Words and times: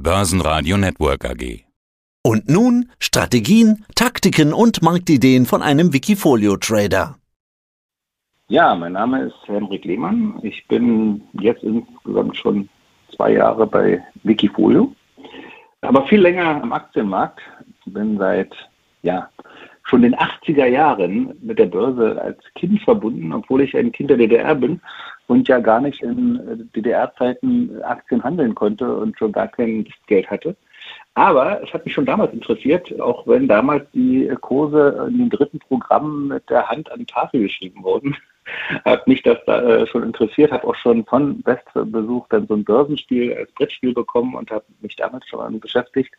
Börsenradio 0.00 0.76
Network 0.76 1.24
AG. 1.24 1.64
Und 2.22 2.48
nun 2.48 2.88
Strategien, 3.00 3.84
Taktiken 3.96 4.52
und 4.52 4.80
Marktideen 4.80 5.44
von 5.44 5.60
einem 5.60 5.92
Wikifolio-Trader. 5.92 7.16
Ja, 8.46 8.76
mein 8.76 8.92
Name 8.92 9.22
ist 9.22 9.34
Henrik 9.46 9.84
Lehmann. 9.84 10.38
Ich 10.42 10.68
bin 10.68 11.22
jetzt 11.40 11.64
insgesamt 11.64 12.36
schon 12.36 12.68
zwei 13.16 13.32
Jahre 13.32 13.66
bei 13.66 14.00
Wikifolio, 14.22 14.94
aber 15.80 16.06
viel 16.06 16.20
länger 16.20 16.62
am 16.62 16.72
Aktienmarkt. 16.72 17.40
Bin 17.86 18.18
seit 18.18 18.54
ja, 19.02 19.28
schon 19.82 20.02
den 20.02 20.14
80er 20.14 20.66
Jahren 20.66 21.36
mit 21.42 21.58
der 21.58 21.66
Börse 21.66 22.22
als 22.22 22.38
Kind 22.54 22.80
verbunden, 22.82 23.32
obwohl 23.32 23.62
ich 23.62 23.76
ein 23.76 23.90
Kind 23.90 24.10
der 24.10 24.18
DDR 24.18 24.54
bin 24.54 24.80
und 25.28 25.46
ja 25.46 25.60
gar 25.60 25.80
nicht 25.80 26.02
in 26.02 26.68
DDR-Zeiten 26.74 27.80
Aktien 27.82 28.24
handeln 28.24 28.54
konnte 28.54 28.96
und 28.96 29.16
schon 29.18 29.32
gar 29.32 29.48
kein 29.48 29.86
Geld 30.06 30.28
hatte. 30.28 30.56
Aber 31.14 31.62
es 31.62 31.72
hat 31.72 31.84
mich 31.84 31.94
schon 31.94 32.06
damals 32.06 32.32
interessiert, 32.32 32.98
auch 33.00 33.26
wenn 33.26 33.46
damals 33.46 33.84
die 33.92 34.28
Kurse 34.40 35.06
in 35.08 35.18
den 35.18 35.30
dritten 35.30 35.58
Programmen 35.58 36.28
mit 36.28 36.48
der 36.48 36.68
Hand 36.68 36.90
an 36.90 37.00
die 37.00 37.06
Tafel 37.06 37.42
geschrieben 37.42 37.82
wurden. 37.82 38.16
Hat 38.86 39.06
mich 39.06 39.22
das 39.22 39.36
da 39.44 39.86
schon 39.86 40.04
interessiert, 40.04 40.52
habe 40.52 40.66
auch 40.66 40.74
schon 40.74 41.04
von 41.04 41.44
Westbesuch 41.44 42.26
dann 42.30 42.46
so 42.46 42.54
ein 42.54 42.64
Börsenspiel 42.64 43.34
als 43.34 43.52
Brettspiel 43.52 43.92
bekommen 43.92 44.34
und 44.34 44.50
habe 44.50 44.64
mich 44.80 44.96
damit 44.96 45.26
schon 45.26 45.60
beschäftigt 45.60 46.14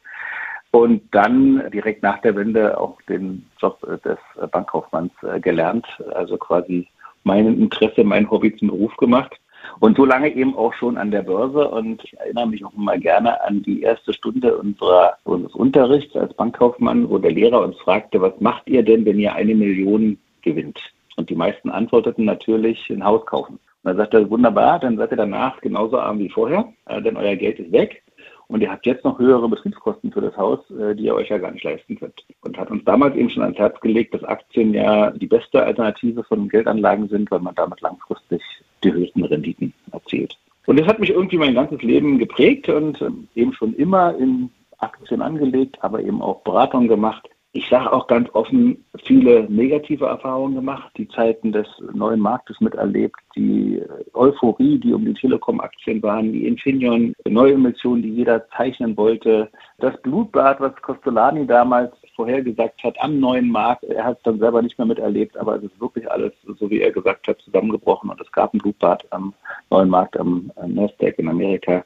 und 0.70 1.02
dann 1.12 1.72
direkt 1.72 2.04
nach 2.04 2.20
der 2.22 2.36
Wende 2.36 2.80
auch 2.80 3.02
den 3.04 3.50
Job 3.60 3.82
des 4.04 4.20
Bankkaufmanns 4.52 5.12
äh, 5.24 5.40
gelernt, 5.40 5.88
also 6.14 6.38
quasi 6.38 6.88
mein 7.24 7.46
Interesse, 7.48 8.04
mein 8.04 8.30
Hobby 8.30 8.56
zum 8.56 8.70
Beruf 8.70 8.96
gemacht. 8.98 9.36
Und 9.80 9.98
so 9.98 10.06
lange 10.06 10.34
eben 10.34 10.56
auch 10.56 10.74
schon 10.74 10.98
an 10.98 11.12
der 11.12 11.22
Börse. 11.22 11.70
Und 11.70 12.04
ich 12.04 12.18
erinnere 12.18 12.48
mich 12.48 12.66
auch 12.66 12.74
mal 12.74 13.00
gerne 13.00 13.42
an 13.44 13.62
die 13.64 13.82
erste 13.82 14.14
Stunde 14.14 14.58
unserer, 14.58 15.18
unseres 15.24 15.54
Unterrichts 15.56 16.16
als 16.16 16.34
Bankkaufmann, 16.34 17.10
wo 17.10 17.18
der 17.18 17.32
Lehrer 17.32 17.62
uns 17.62 17.78
fragte, 17.80 18.22
was 18.22 18.40
macht 18.40 18.68
ihr 18.68 18.84
denn, 18.84 19.06
wenn 19.06 19.20
ihr 19.20 19.34
eine 19.34 19.56
Million 19.56 20.18
gewinnt? 20.42 20.80
Und 21.18 21.30
die 21.30 21.36
meisten 21.36 21.70
antworteten 21.70 22.26
natürlich, 22.26 22.90
ein 22.90 23.04
Haus 23.04 23.26
kaufen. 23.26 23.60
Und 23.84 23.84
dann 23.84 23.98
sagte 23.98 24.18
er, 24.18 24.30
wunderbar, 24.30 24.80
dann 24.80 24.98
seid 24.98 25.12
ihr 25.12 25.18
danach 25.18 25.60
genauso 25.62 26.00
arm 26.00 26.20
wie 26.20 26.30
vorher, 26.30 26.72
äh, 26.86 27.02
denn 27.02 27.18
euer 27.18 27.36
Geld 27.36 27.60
ist 27.60 27.72
weg. 27.72 28.02
Und 28.50 28.62
ihr 28.62 28.72
habt 28.72 28.86
jetzt 28.88 29.06
noch 29.06 29.20
höhere 29.20 29.48
Betriebskosten 29.48 30.12
für 30.12 30.22
das 30.22 30.36
Haus, 30.36 30.60
äh, 30.72 30.96
die 30.96 31.06
ihr 31.06 31.16
euch 31.16 31.30
ja 31.30 31.38
gar 31.38 31.52
nicht 31.52 31.64
leisten 31.64 31.98
könnt. 31.98 32.26
Und 32.42 32.58
hat 32.58 32.72
uns 32.72 32.84
damals 32.84 33.16
eben 33.16 33.30
schon 33.30 33.44
ans 33.44 33.60
Herz 33.60 33.80
gelegt, 33.80 34.14
dass 34.14 34.24
Aktien 34.24 34.74
ja 34.74 35.12
die 35.12 35.28
beste 35.28 35.64
Alternative 35.64 36.24
von 36.24 36.50
Geldanlagen 36.50 37.08
sind, 37.10 37.30
weil 37.30 37.40
man 37.40 37.54
damit 37.54 37.80
langfristig 37.82 38.42
die 38.84 38.92
höchsten 38.92 39.24
Renditen 39.24 39.72
erzielt. 39.92 40.36
Und 40.66 40.80
das 40.80 40.88
hat 40.88 41.00
mich 41.00 41.12
irgendwie 41.12 41.38
mein 41.38 41.54
ganzes 41.54 41.82
Leben 41.84 42.18
geprägt 42.18 42.68
und 42.70 43.02
ähm, 43.02 43.28
eben 43.36 43.54
schon 43.54 43.76
immer 43.76 44.16
in 44.18 44.50
Aktien 44.80 45.22
angelegt, 45.22 45.78
aber 45.82 46.02
eben 46.02 46.22
auch 46.22 46.42
Beratung 46.42 46.88
gemacht 46.88 47.30
ich 47.52 47.68
sage 47.68 47.92
auch 47.92 48.06
ganz 48.06 48.30
offen, 48.34 48.86
viele 49.04 49.50
negative 49.50 50.06
Erfahrungen 50.06 50.56
gemacht, 50.56 50.92
die 50.98 51.08
Zeiten 51.08 51.52
des 51.52 51.68
neuen 51.94 52.20
Marktes 52.20 52.62
miterlebt, 52.62 53.16
die 53.36 53.82
Euphorie, 54.14 54.78
die 54.78 54.94
um 54.94 55.04
die 55.04 55.16
Telekom-Aktien 55.16 56.04
waren, 56.04 56.32
die 56.32 56.46
Infineon, 56.46 57.14
neue 57.28 57.54
Emissionen, 57.54 58.04
die 58.04 58.14
jeder 58.14 58.48
zeichnen 58.50 58.96
wollte, 58.96 59.50
das 59.80 60.00
Blutbad, 60.04 60.60
was 60.60 60.76
Costolani 60.84 61.48
damals 61.48 61.92
vorhergesagt 62.16 62.84
hat 62.84 63.02
am 63.02 63.20
neuen 63.20 63.50
Markt, 63.50 63.84
er 63.86 64.04
hat 64.04 64.18
es 64.18 64.24
dann 64.24 64.40
selber 64.40 64.62
nicht 64.62 64.78
mehr 64.78 64.88
miterlebt, 64.88 65.36
aber 65.38 65.56
es 65.56 65.64
ist 65.64 65.82
wirklich 65.82 66.10
alles, 66.12 66.34
so 66.60 66.70
wie 66.70 66.82
er 66.82 66.92
gesagt 66.92 67.28
hat, 67.28 67.40
zusammengebrochen 67.42 68.12
und 68.12 68.22
es 68.22 68.32
gab 68.32 68.54
ein 68.54 68.60
Blutbad 68.60 69.08
am 69.12 69.34
neuen 69.72 69.90
Markt, 69.90 70.20
am 70.20 70.52
Nasdaq 70.68 71.18
in 71.18 71.30
Amerika 71.30 71.84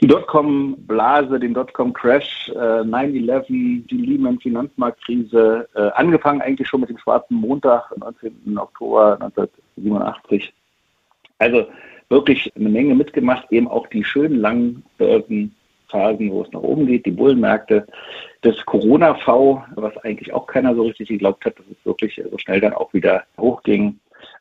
die 0.00 0.06
Dotcom-Blase, 0.06 1.40
den 1.40 1.54
Dotcom-Crash, 1.54 2.50
äh, 2.50 2.84
9-11, 2.84 3.46
die 3.48 3.96
Lehman-Finanzmarktkrise, 3.96 5.68
äh, 5.74 5.80
angefangen 5.94 6.42
eigentlich 6.42 6.68
schon 6.68 6.80
mit 6.80 6.90
dem 6.90 6.98
schwarzen 6.98 7.36
Montag, 7.36 7.96
19. 7.96 8.58
Oktober 8.58 9.16
1987. 9.20 10.52
Also 11.38 11.66
wirklich 12.10 12.52
eine 12.56 12.68
Menge 12.68 12.94
mitgemacht, 12.94 13.50
eben 13.50 13.68
auch 13.68 13.86
die 13.86 14.04
schönen 14.04 14.38
langen 14.38 14.84
Börsenphasen, 14.98 16.30
wo 16.30 16.42
es 16.42 16.52
nach 16.52 16.60
oben 16.60 16.86
geht, 16.86 17.06
die 17.06 17.10
Bullenmärkte, 17.10 17.86
das 18.42 18.56
Corona-V, 18.66 19.64
was 19.76 19.96
eigentlich 19.98 20.32
auch 20.32 20.46
keiner 20.46 20.74
so 20.74 20.82
richtig 20.82 21.08
geglaubt 21.08 21.44
hat, 21.46 21.58
dass 21.58 21.66
es 21.66 21.86
wirklich 21.86 22.20
so 22.30 22.38
schnell 22.38 22.60
dann 22.60 22.74
auch 22.74 22.92
wieder 22.92 23.24
hochging. 23.38 23.98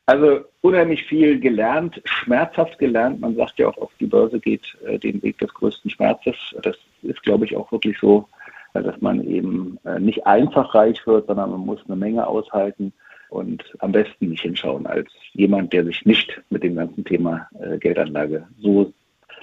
Also 0.08 0.42
unheimlich 0.62 1.04
viel 1.06 1.40
gelernt, 1.40 2.00
schmerzhaft 2.06 2.78
gelernt. 2.78 3.20
Man 3.22 3.36
sagt 3.36 3.58
ja 3.58 3.68
auch, 3.68 3.78
auf 3.78 3.92
die 4.00 4.06
Börse 4.06 4.40
geht 4.40 4.78
äh, 4.86 5.00
den 5.00 5.22
Weg 5.24 5.40
des 5.40 5.52
größten 5.54 5.90
Schmerzes. 5.90 6.36
Das 6.62 6.78
ist, 7.02 7.24
glaube 7.24 7.46
ich, 7.46 7.56
auch 7.56 7.72
wirklich 7.72 7.98
so, 8.00 8.28
äh, 8.76 8.84
dass 8.84 9.02
man 9.02 9.26
eben 9.28 9.80
äh, 9.84 10.00
nicht 10.00 10.28
einfach 10.28 10.76
reich 10.76 11.06
wird, 11.08 11.26
sondern 11.26 11.50
man 11.50 11.62
muss 11.62 11.80
eine 11.88 11.96
Menge 11.96 12.28
aushalten 12.28 12.94
und 13.30 13.64
am 13.80 13.92
besten 13.92 14.30
nicht 14.30 14.44
hinschauen 14.44 14.86
als 14.86 15.10
jemand, 15.34 15.74
der 15.74 15.84
sich 15.86 16.06
nicht 16.06 16.40
mit 16.52 16.64
dem 16.64 16.76
ganzen 16.76 17.04
Thema 17.04 17.50
äh, 17.60 17.80
Geldanlage 17.80 18.48
so 18.60 18.94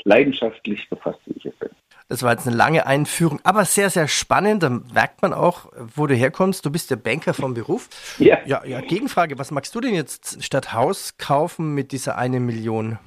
leidenschaftlich 0.04 0.88
befasst, 0.88 1.20
wie 1.26 1.36
ich 1.36 1.46
es 1.46 1.56
bin. 1.56 1.70
Das 2.12 2.22
war 2.22 2.32
jetzt 2.32 2.46
eine 2.46 2.54
lange 2.54 2.86
Einführung, 2.86 3.40
aber 3.42 3.64
sehr, 3.64 3.88
sehr 3.88 4.06
spannend. 4.06 4.62
Da 4.62 4.68
merkt 4.68 5.22
man 5.22 5.32
auch, 5.32 5.72
wo 5.96 6.06
du 6.06 6.14
herkommst. 6.14 6.66
Du 6.66 6.70
bist 6.70 6.90
der 6.90 6.96
Banker 6.96 7.32
vom 7.32 7.54
Beruf. 7.54 7.88
Ja. 8.18 8.36
Ja, 8.44 8.62
ja 8.66 8.82
Gegenfrage. 8.82 9.38
Was 9.38 9.50
magst 9.50 9.74
du 9.74 9.80
denn 9.80 9.94
jetzt 9.94 10.44
statt 10.44 10.74
Haus 10.74 11.16
kaufen 11.16 11.74
mit 11.74 11.90
dieser 11.90 12.18
eine 12.18 12.38
Million? 12.38 12.98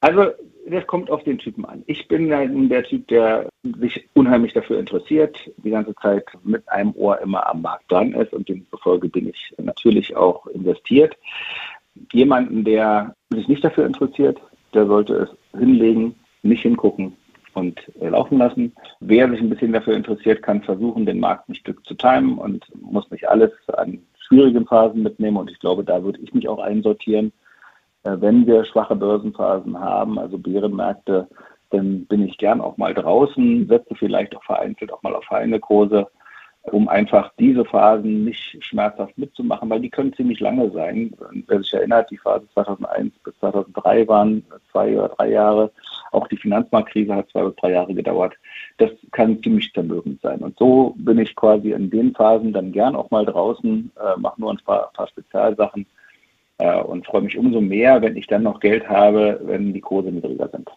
Also, 0.00 0.32
das 0.68 0.84
kommt 0.88 1.08
auf 1.08 1.22
den 1.22 1.38
Typen 1.38 1.64
an. 1.64 1.84
Ich 1.86 2.08
bin 2.08 2.30
der 2.68 2.82
Typ, 2.82 3.06
der 3.06 3.48
sich 3.78 4.08
unheimlich 4.14 4.52
dafür 4.54 4.80
interessiert, 4.80 5.38
die 5.58 5.70
ganze 5.70 5.94
Zeit 6.02 6.24
mit 6.42 6.68
einem 6.68 6.90
Ohr 6.96 7.20
immer 7.20 7.48
am 7.48 7.62
Markt 7.62 7.92
dran 7.92 8.12
ist 8.12 8.32
und 8.32 8.48
demzufolge 8.48 9.08
bin 9.08 9.28
ich 9.28 9.54
natürlich 9.58 10.16
auch 10.16 10.48
investiert. 10.48 11.16
Jemanden, 12.12 12.64
der 12.64 13.14
sich 13.30 13.46
nicht 13.46 13.62
dafür 13.62 13.86
interessiert, 13.86 14.40
der 14.74 14.86
sollte 14.86 15.14
es 15.14 15.60
hinlegen, 15.60 16.16
nicht 16.42 16.62
hingucken, 16.62 17.16
und 17.54 17.80
äh, 18.00 18.08
laufen 18.08 18.38
lassen. 18.38 18.72
Wer 19.00 19.28
sich 19.30 19.40
ein 19.40 19.50
bisschen 19.50 19.72
dafür 19.72 19.94
interessiert, 19.94 20.42
kann 20.42 20.62
versuchen, 20.62 21.06
den 21.06 21.20
Markt 21.20 21.48
ein 21.48 21.54
Stück 21.54 21.84
zu 21.86 21.94
timen 21.94 22.38
und 22.38 22.64
muss 22.80 23.10
nicht 23.10 23.28
alles 23.28 23.50
an 23.68 23.98
schwierigen 24.18 24.66
Phasen 24.66 25.02
mitnehmen. 25.02 25.36
Und 25.36 25.50
ich 25.50 25.58
glaube, 25.58 25.84
da 25.84 26.02
würde 26.02 26.20
ich 26.20 26.32
mich 26.34 26.48
auch 26.48 26.58
einsortieren. 26.58 27.32
Äh, 28.04 28.16
wenn 28.20 28.46
wir 28.46 28.64
schwache 28.64 28.96
Börsenphasen 28.96 29.78
haben, 29.78 30.18
also 30.18 30.38
Bärenmärkte, 30.38 31.28
dann 31.70 32.04
bin 32.06 32.26
ich 32.26 32.36
gern 32.36 32.60
auch 32.60 32.76
mal 32.76 32.94
draußen, 32.94 33.66
setze 33.66 33.94
vielleicht 33.94 34.36
auch 34.36 34.44
vereinzelt 34.44 34.92
auch 34.92 35.02
mal 35.02 35.14
auf 35.14 35.24
feine 35.24 35.58
Kurse 35.58 36.06
um 36.64 36.88
einfach 36.88 37.32
diese 37.38 37.64
Phasen 37.64 38.24
nicht 38.24 38.64
schmerzhaft 38.64 39.18
mitzumachen, 39.18 39.68
weil 39.68 39.80
die 39.80 39.90
können 39.90 40.14
ziemlich 40.14 40.38
lange 40.38 40.70
sein. 40.70 41.12
Wer 41.48 41.58
sich 41.58 41.74
erinnert, 41.74 42.10
die 42.10 42.16
Phase 42.16 42.46
2001 42.54 43.12
bis 43.24 43.36
2003 43.40 44.06
waren 44.06 44.44
zwei 44.70 44.96
oder 44.96 45.08
drei 45.08 45.30
Jahre. 45.30 45.72
Auch 46.12 46.28
die 46.28 46.36
Finanzmarktkrise 46.36 47.14
hat 47.14 47.30
zwei 47.30 47.42
oder 47.42 47.54
drei 47.60 47.72
Jahre 47.72 47.94
gedauert. 47.94 48.34
Das 48.78 48.90
kann 49.10 49.42
ziemlich 49.42 49.72
zermürbend 49.72 50.20
sein. 50.20 50.38
Und 50.38 50.56
so 50.56 50.94
bin 50.98 51.18
ich 51.18 51.34
quasi 51.34 51.72
in 51.72 51.90
den 51.90 52.14
Phasen 52.14 52.52
dann 52.52 52.70
gern 52.70 52.94
auch 52.94 53.10
mal 53.10 53.26
draußen, 53.26 53.90
äh, 53.96 54.20
mache 54.20 54.40
nur 54.40 54.52
ein 54.52 54.60
paar, 54.64 54.92
paar 54.92 55.08
Spezialsachen 55.08 55.84
äh, 56.58 56.80
und 56.80 57.06
freue 57.06 57.22
mich 57.22 57.36
umso 57.36 57.60
mehr, 57.60 58.00
wenn 58.02 58.16
ich 58.16 58.28
dann 58.28 58.44
noch 58.44 58.60
Geld 58.60 58.88
habe, 58.88 59.40
wenn 59.44 59.72
die 59.72 59.80
Kurse 59.80 60.12
niedriger 60.12 60.48
sind. 60.48 60.70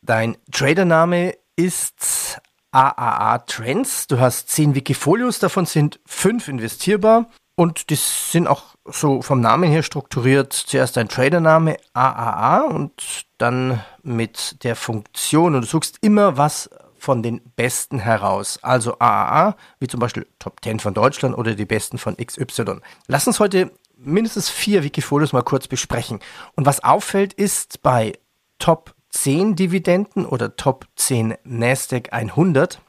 Dein 0.00 0.36
Tradername 0.50 1.34
ist 1.56 2.40
AAA 2.74 3.38
Trends. 3.46 4.08
Du 4.08 4.18
hast 4.18 4.48
zehn 4.48 4.74
Wikifolios, 4.74 5.38
davon 5.38 5.64
sind 5.64 6.00
fünf 6.06 6.48
investierbar. 6.48 7.26
Und 7.56 7.90
die 7.90 7.94
sind 7.94 8.48
auch 8.48 8.74
so 8.84 9.22
vom 9.22 9.40
Namen 9.40 9.70
her 9.70 9.84
strukturiert. 9.84 10.52
Zuerst 10.52 10.98
ein 10.98 11.08
Tradername 11.08 11.76
AAA 11.92 12.62
und 12.62 13.26
dann 13.38 13.80
mit 14.02 14.64
der 14.64 14.74
Funktion. 14.74 15.54
Und 15.54 15.62
du 15.62 15.68
suchst 15.68 15.98
immer 16.00 16.36
was 16.36 16.68
von 16.98 17.22
den 17.22 17.40
Besten 17.54 18.00
heraus. 18.00 18.58
Also 18.62 18.98
AAA, 18.98 19.56
wie 19.78 19.86
zum 19.86 20.00
Beispiel 20.00 20.26
Top 20.40 20.56
10 20.64 20.80
von 20.80 20.94
Deutschland 20.94 21.38
oder 21.38 21.54
die 21.54 21.66
Besten 21.66 21.98
von 21.98 22.16
XY. 22.16 22.80
Lass 23.06 23.26
uns 23.28 23.38
heute 23.38 23.70
mindestens 23.96 24.50
vier 24.50 24.82
Wikifolios 24.82 25.32
mal 25.32 25.42
kurz 25.42 25.68
besprechen. 25.68 26.18
Und 26.56 26.66
was 26.66 26.82
auffällt, 26.82 27.34
ist 27.34 27.82
bei 27.82 28.14
Top 28.58 28.93
10 29.14 29.54
Dividenden 29.54 30.26
oder 30.26 30.56
Top 30.56 30.86
10 30.96 31.34
Nasdaq 31.44 32.12
100 32.12 32.80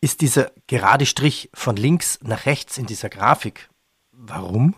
ist 0.00 0.20
dieser 0.20 0.52
gerade 0.68 1.06
Strich 1.06 1.50
von 1.54 1.76
links 1.76 2.20
nach 2.22 2.44
rechts 2.46 2.78
in 2.78 2.86
dieser 2.86 3.08
Grafik. 3.08 3.68
Warum? 4.12 4.74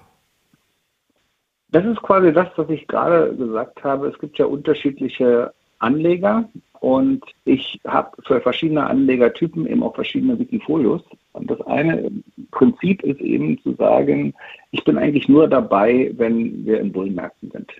Das 1.70 1.84
ist 1.84 2.00
quasi 2.00 2.32
das, 2.32 2.48
was 2.56 2.70
ich 2.70 2.86
gerade 2.86 3.34
gesagt 3.34 3.82
habe. 3.82 4.06
Es 4.08 4.18
gibt 4.20 4.38
ja 4.38 4.46
unterschiedliche 4.46 5.52
Anleger 5.80 6.48
und 6.80 7.22
ich 7.44 7.80
habe 7.86 8.10
für 8.22 8.40
verschiedene 8.40 8.86
Anlegertypen 8.86 9.66
eben 9.66 9.82
auch 9.82 9.96
verschiedene 9.96 10.38
Wikifolios. 10.38 11.02
Und 11.32 11.50
das 11.50 11.60
eine 11.62 12.08
Prinzip 12.52 13.02
ist 13.02 13.20
eben 13.20 13.60
zu 13.62 13.74
sagen, 13.74 14.32
ich 14.70 14.84
bin 14.84 14.96
eigentlich 14.96 15.28
nur 15.28 15.48
dabei, 15.48 16.12
wenn 16.16 16.64
wir 16.64 16.80
in 16.80 16.92
Bullenmärkten 16.92 17.50
sind. 17.50 17.70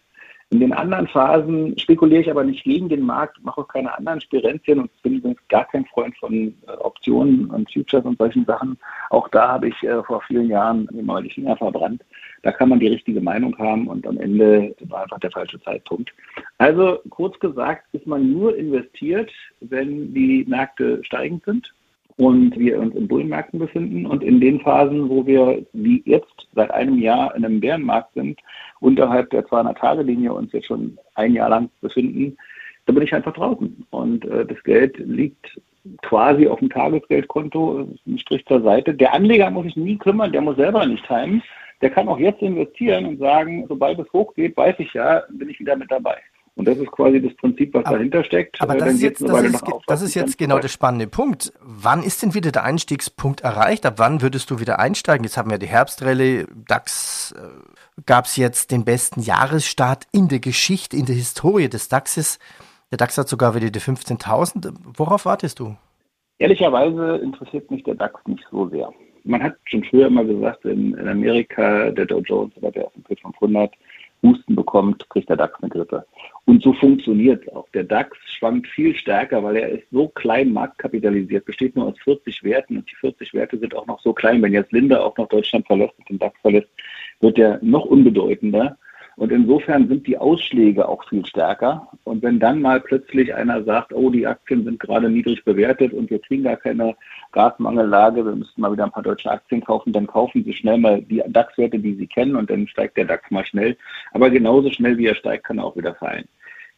In 0.50 0.60
den 0.60 0.72
anderen 0.72 1.06
Phasen 1.08 1.78
spekuliere 1.78 2.22
ich 2.22 2.30
aber 2.30 2.42
nicht 2.42 2.64
gegen 2.64 2.88
den 2.88 3.02
Markt, 3.02 3.36
mache 3.44 3.60
auch 3.60 3.68
keine 3.68 3.94
anderen 3.96 4.20
Spirenzien 4.22 4.80
und 4.80 5.02
bin 5.02 5.16
übrigens 5.16 5.40
gar 5.48 5.66
kein 5.66 5.84
Freund 5.84 6.16
von 6.16 6.54
äh, 6.66 6.70
Optionen 6.78 7.50
und 7.50 7.70
Futures 7.70 8.06
und 8.06 8.16
solchen 8.16 8.46
Sachen. 8.46 8.78
Auch 9.10 9.28
da 9.28 9.48
habe 9.48 9.68
ich 9.68 9.82
äh, 9.82 10.02
vor 10.04 10.22
vielen 10.22 10.48
Jahren 10.48 10.88
mal 11.02 11.22
die 11.22 11.30
Finger 11.30 11.54
verbrannt. 11.54 12.02
Da 12.42 12.52
kann 12.52 12.70
man 12.70 12.80
die 12.80 12.86
richtige 12.88 13.20
Meinung 13.20 13.58
haben 13.58 13.88
und 13.88 14.06
am 14.06 14.18
Ende 14.18 14.74
war 14.88 15.02
einfach 15.02 15.18
der 15.20 15.32
falsche 15.32 15.60
Zeitpunkt. 15.60 16.14
Also 16.56 17.00
kurz 17.10 17.38
gesagt, 17.40 17.84
ist 17.92 18.06
man 18.06 18.32
nur 18.32 18.56
investiert, 18.56 19.30
wenn 19.60 20.14
die 20.14 20.46
Märkte 20.48 21.04
steigend 21.04 21.44
sind 21.44 21.74
und 22.18 22.58
wir 22.58 22.80
uns 22.80 22.94
in 22.96 23.08
Bullenmärkten 23.08 23.60
befinden. 23.60 24.04
Und 24.04 24.22
in 24.22 24.40
den 24.40 24.60
Phasen, 24.60 25.08
wo 25.08 25.24
wir 25.24 25.64
wie 25.72 26.02
jetzt 26.04 26.48
seit 26.54 26.70
einem 26.72 26.98
Jahr 26.98 27.34
in 27.36 27.44
einem 27.44 27.60
Bärenmarkt 27.60 28.12
sind, 28.14 28.40
unterhalb 28.80 29.30
der 29.30 29.46
200-Tage-Linie 29.46 30.32
uns 30.32 30.52
jetzt 30.52 30.66
schon 30.66 30.98
ein 31.14 31.32
Jahr 31.32 31.48
lang 31.48 31.70
befinden, 31.80 32.36
da 32.86 32.92
bin 32.92 33.04
ich 33.04 33.14
einfach 33.14 33.34
draußen. 33.34 33.86
Und 33.90 34.24
äh, 34.24 34.44
das 34.44 34.60
Geld 34.64 34.98
liegt 34.98 35.60
quasi 36.02 36.48
auf 36.48 36.58
dem 36.58 36.70
Tagesgeldkonto, 36.70 37.88
ein 38.06 38.18
Strich 38.18 38.44
zur 38.46 38.62
Seite. 38.62 38.94
Der 38.94 39.14
Anleger 39.14 39.50
muss 39.50 39.66
sich 39.66 39.76
nie 39.76 39.96
kümmern, 39.96 40.32
der 40.32 40.40
muss 40.40 40.56
selber 40.56 40.84
nicht 40.86 41.06
timen. 41.06 41.42
Der 41.80 41.90
kann 41.90 42.08
auch 42.08 42.18
jetzt 42.18 42.42
investieren 42.42 43.06
und 43.06 43.18
sagen, 43.18 43.64
sobald 43.68 44.00
es 44.00 44.12
hochgeht, 44.12 44.56
weiß 44.56 44.74
ich 44.78 44.92
ja, 44.94 45.22
bin 45.30 45.48
ich 45.48 45.60
wieder 45.60 45.76
mit 45.76 45.90
dabei. 45.90 46.16
Und 46.58 46.66
das 46.66 46.76
ist 46.76 46.90
quasi 46.90 47.22
das 47.22 47.32
Prinzip, 47.36 47.72
was 47.72 47.84
aber, 47.84 47.98
dahinter 47.98 48.24
steckt. 48.24 48.60
Aber 48.60 48.74
das 48.74 48.94
ist 48.94 49.02
jetzt, 49.02 49.22
das 49.22 49.42
ist, 49.44 49.64
das 49.86 50.02
ist 50.02 50.14
jetzt 50.16 50.38
genau 50.38 50.58
der 50.58 50.66
spannende 50.66 51.06
Punkt. 51.06 51.52
Wann 51.60 52.02
ist 52.02 52.20
denn 52.20 52.34
wieder 52.34 52.50
der 52.50 52.64
Einstiegspunkt 52.64 53.42
erreicht? 53.42 53.86
Ab 53.86 53.94
wann 53.98 54.22
würdest 54.22 54.50
du 54.50 54.58
wieder 54.58 54.80
einsteigen? 54.80 55.22
Jetzt 55.22 55.36
haben 55.36 55.52
wir 55.52 55.58
die 55.58 55.68
Herbstrallye, 55.68 56.46
DAX 56.66 57.32
äh, 57.38 58.02
gab 58.06 58.24
es 58.24 58.36
jetzt 58.36 58.72
den 58.72 58.84
besten 58.84 59.20
Jahresstart 59.20 60.08
in 60.10 60.26
der 60.26 60.40
Geschichte, 60.40 60.96
in 60.96 61.06
der 61.06 61.14
Historie 61.14 61.68
des 61.68 61.88
DAXes. 61.88 62.40
Der 62.90 62.98
DAX 62.98 63.16
hat 63.16 63.28
sogar 63.28 63.54
wieder 63.54 63.70
die 63.70 63.80
15.000. 63.80 64.74
Worauf 64.96 65.26
wartest 65.26 65.60
du? 65.60 65.76
Ehrlicherweise 66.40 67.18
interessiert 67.18 67.70
mich 67.70 67.84
der 67.84 67.94
DAX 67.94 68.20
nicht 68.26 68.44
so 68.50 68.68
sehr. 68.68 68.92
Man 69.22 69.44
hat 69.44 69.54
schon 69.66 69.84
früher 69.84 70.08
immer 70.08 70.24
gesagt, 70.24 70.64
in, 70.64 70.94
in 70.94 71.06
Amerika, 71.06 71.92
der 71.92 72.06
Dow 72.06 72.18
Jones 72.18 72.56
oder 72.56 72.72
der 72.72 72.86
S&P 72.86 73.14
500 73.14 73.72
Husten 74.22 74.56
bekommt, 74.56 75.08
kriegt 75.10 75.28
der 75.28 75.36
DAX 75.36 75.62
eine 75.62 75.70
Grippe. 75.70 76.04
Und 76.44 76.62
so 76.62 76.72
funktioniert 76.72 77.46
es 77.46 77.52
auch. 77.54 77.68
Der 77.70 77.84
DAX 77.84 78.16
schwankt 78.26 78.66
viel 78.68 78.94
stärker, 78.94 79.42
weil 79.44 79.56
er 79.56 79.68
ist 79.68 79.84
so 79.90 80.08
klein 80.08 80.52
marktkapitalisiert, 80.52 81.44
besteht 81.44 81.76
nur 81.76 81.86
aus 81.86 81.98
40 82.04 82.42
Werten 82.42 82.78
und 82.78 82.90
die 82.90 82.96
40 82.96 83.34
Werte 83.34 83.58
sind 83.58 83.74
auch 83.74 83.86
noch 83.86 84.00
so 84.00 84.12
klein. 84.12 84.42
Wenn 84.42 84.52
jetzt 84.52 84.72
Linde 84.72 85.00
auch 85.00 85.16
noch 85.16 85.28
Deutschland 85.28 85.66
verlässt 85.66 85.94
und 85.98 86.08
den 86.08 86.18
DAX 86.18 86.38
verlässt, 86.40 86.68
wird 87.20 87.38
er 87.38 87.58
noch 87.62 87.84
unbedeutender. 87.84 88.76
Und 89.18 89.32
insofern 89.32 89.88
sind 89.88 90.06
die 90.06 90.16
Ausschläge 90.16 90.88
auch 90.88 91.06
viel 91.08 91.26
stärker. 91.26 91.88
Und 92.04 92.22
wenn 92.22 92.38
dann 92.38 92.62
mal 92.62 92.80
plötzlich 92.80 93.34
einer 93.34 93.64
sagt, 93.64 93.92
oh, 93.92 94.10
die 94.10 94.24
Aktien 94.24 94.62
sind 94.62 94.78
gerade 94.78 95.10
niedrig 95.10 95.44
bewertet 95.44 95.92
und 95.92 96.08
wir 96.08 96.20
kriegen 96.20 96.44
gar 96.44 96.56
keine 96.56 96.94
Gasmangellage, 97.32 98.24
wir 98.24 98.36
müssten 98.36 98.60
mal 98.60 98.70
wieder 98.70 98.84
ein 98.84 98.92
paar 98.92 99.02
deutsche 99.02 99.28
Aktien 99.28 99.60
kaufen, 99.60 99.92
dann 99.92 100.06
kaufen 100.06 100.44
Sie 100.44 100.52
schnell 100.52 100.78
mal 100.78 101.02
die 101.02 101.20
DAX-Werte, 101.26 101.80
die 101.80 101.94
Sie 101.96 102.06
kennen 102.06 102.36
und 102.36 102.48
dann 102.48 102.68
steigt 102.68 102.96
der 102.96 103.06
DAX 103.06 103.28
mal 103.32 103.44
schnell. 103.44 103.76
Aber 104.12 104.30
genauso 104.30 104.70
schnell 104.70 104.96
wie 104.98 105.06
er 105.06 105.16
steigt, 105.16 105.44
kann 105.44 105.58
er 105.58 105.64
auch 105.64 105.76
wieder 105.76 105.96
fallen. 105.96 106.28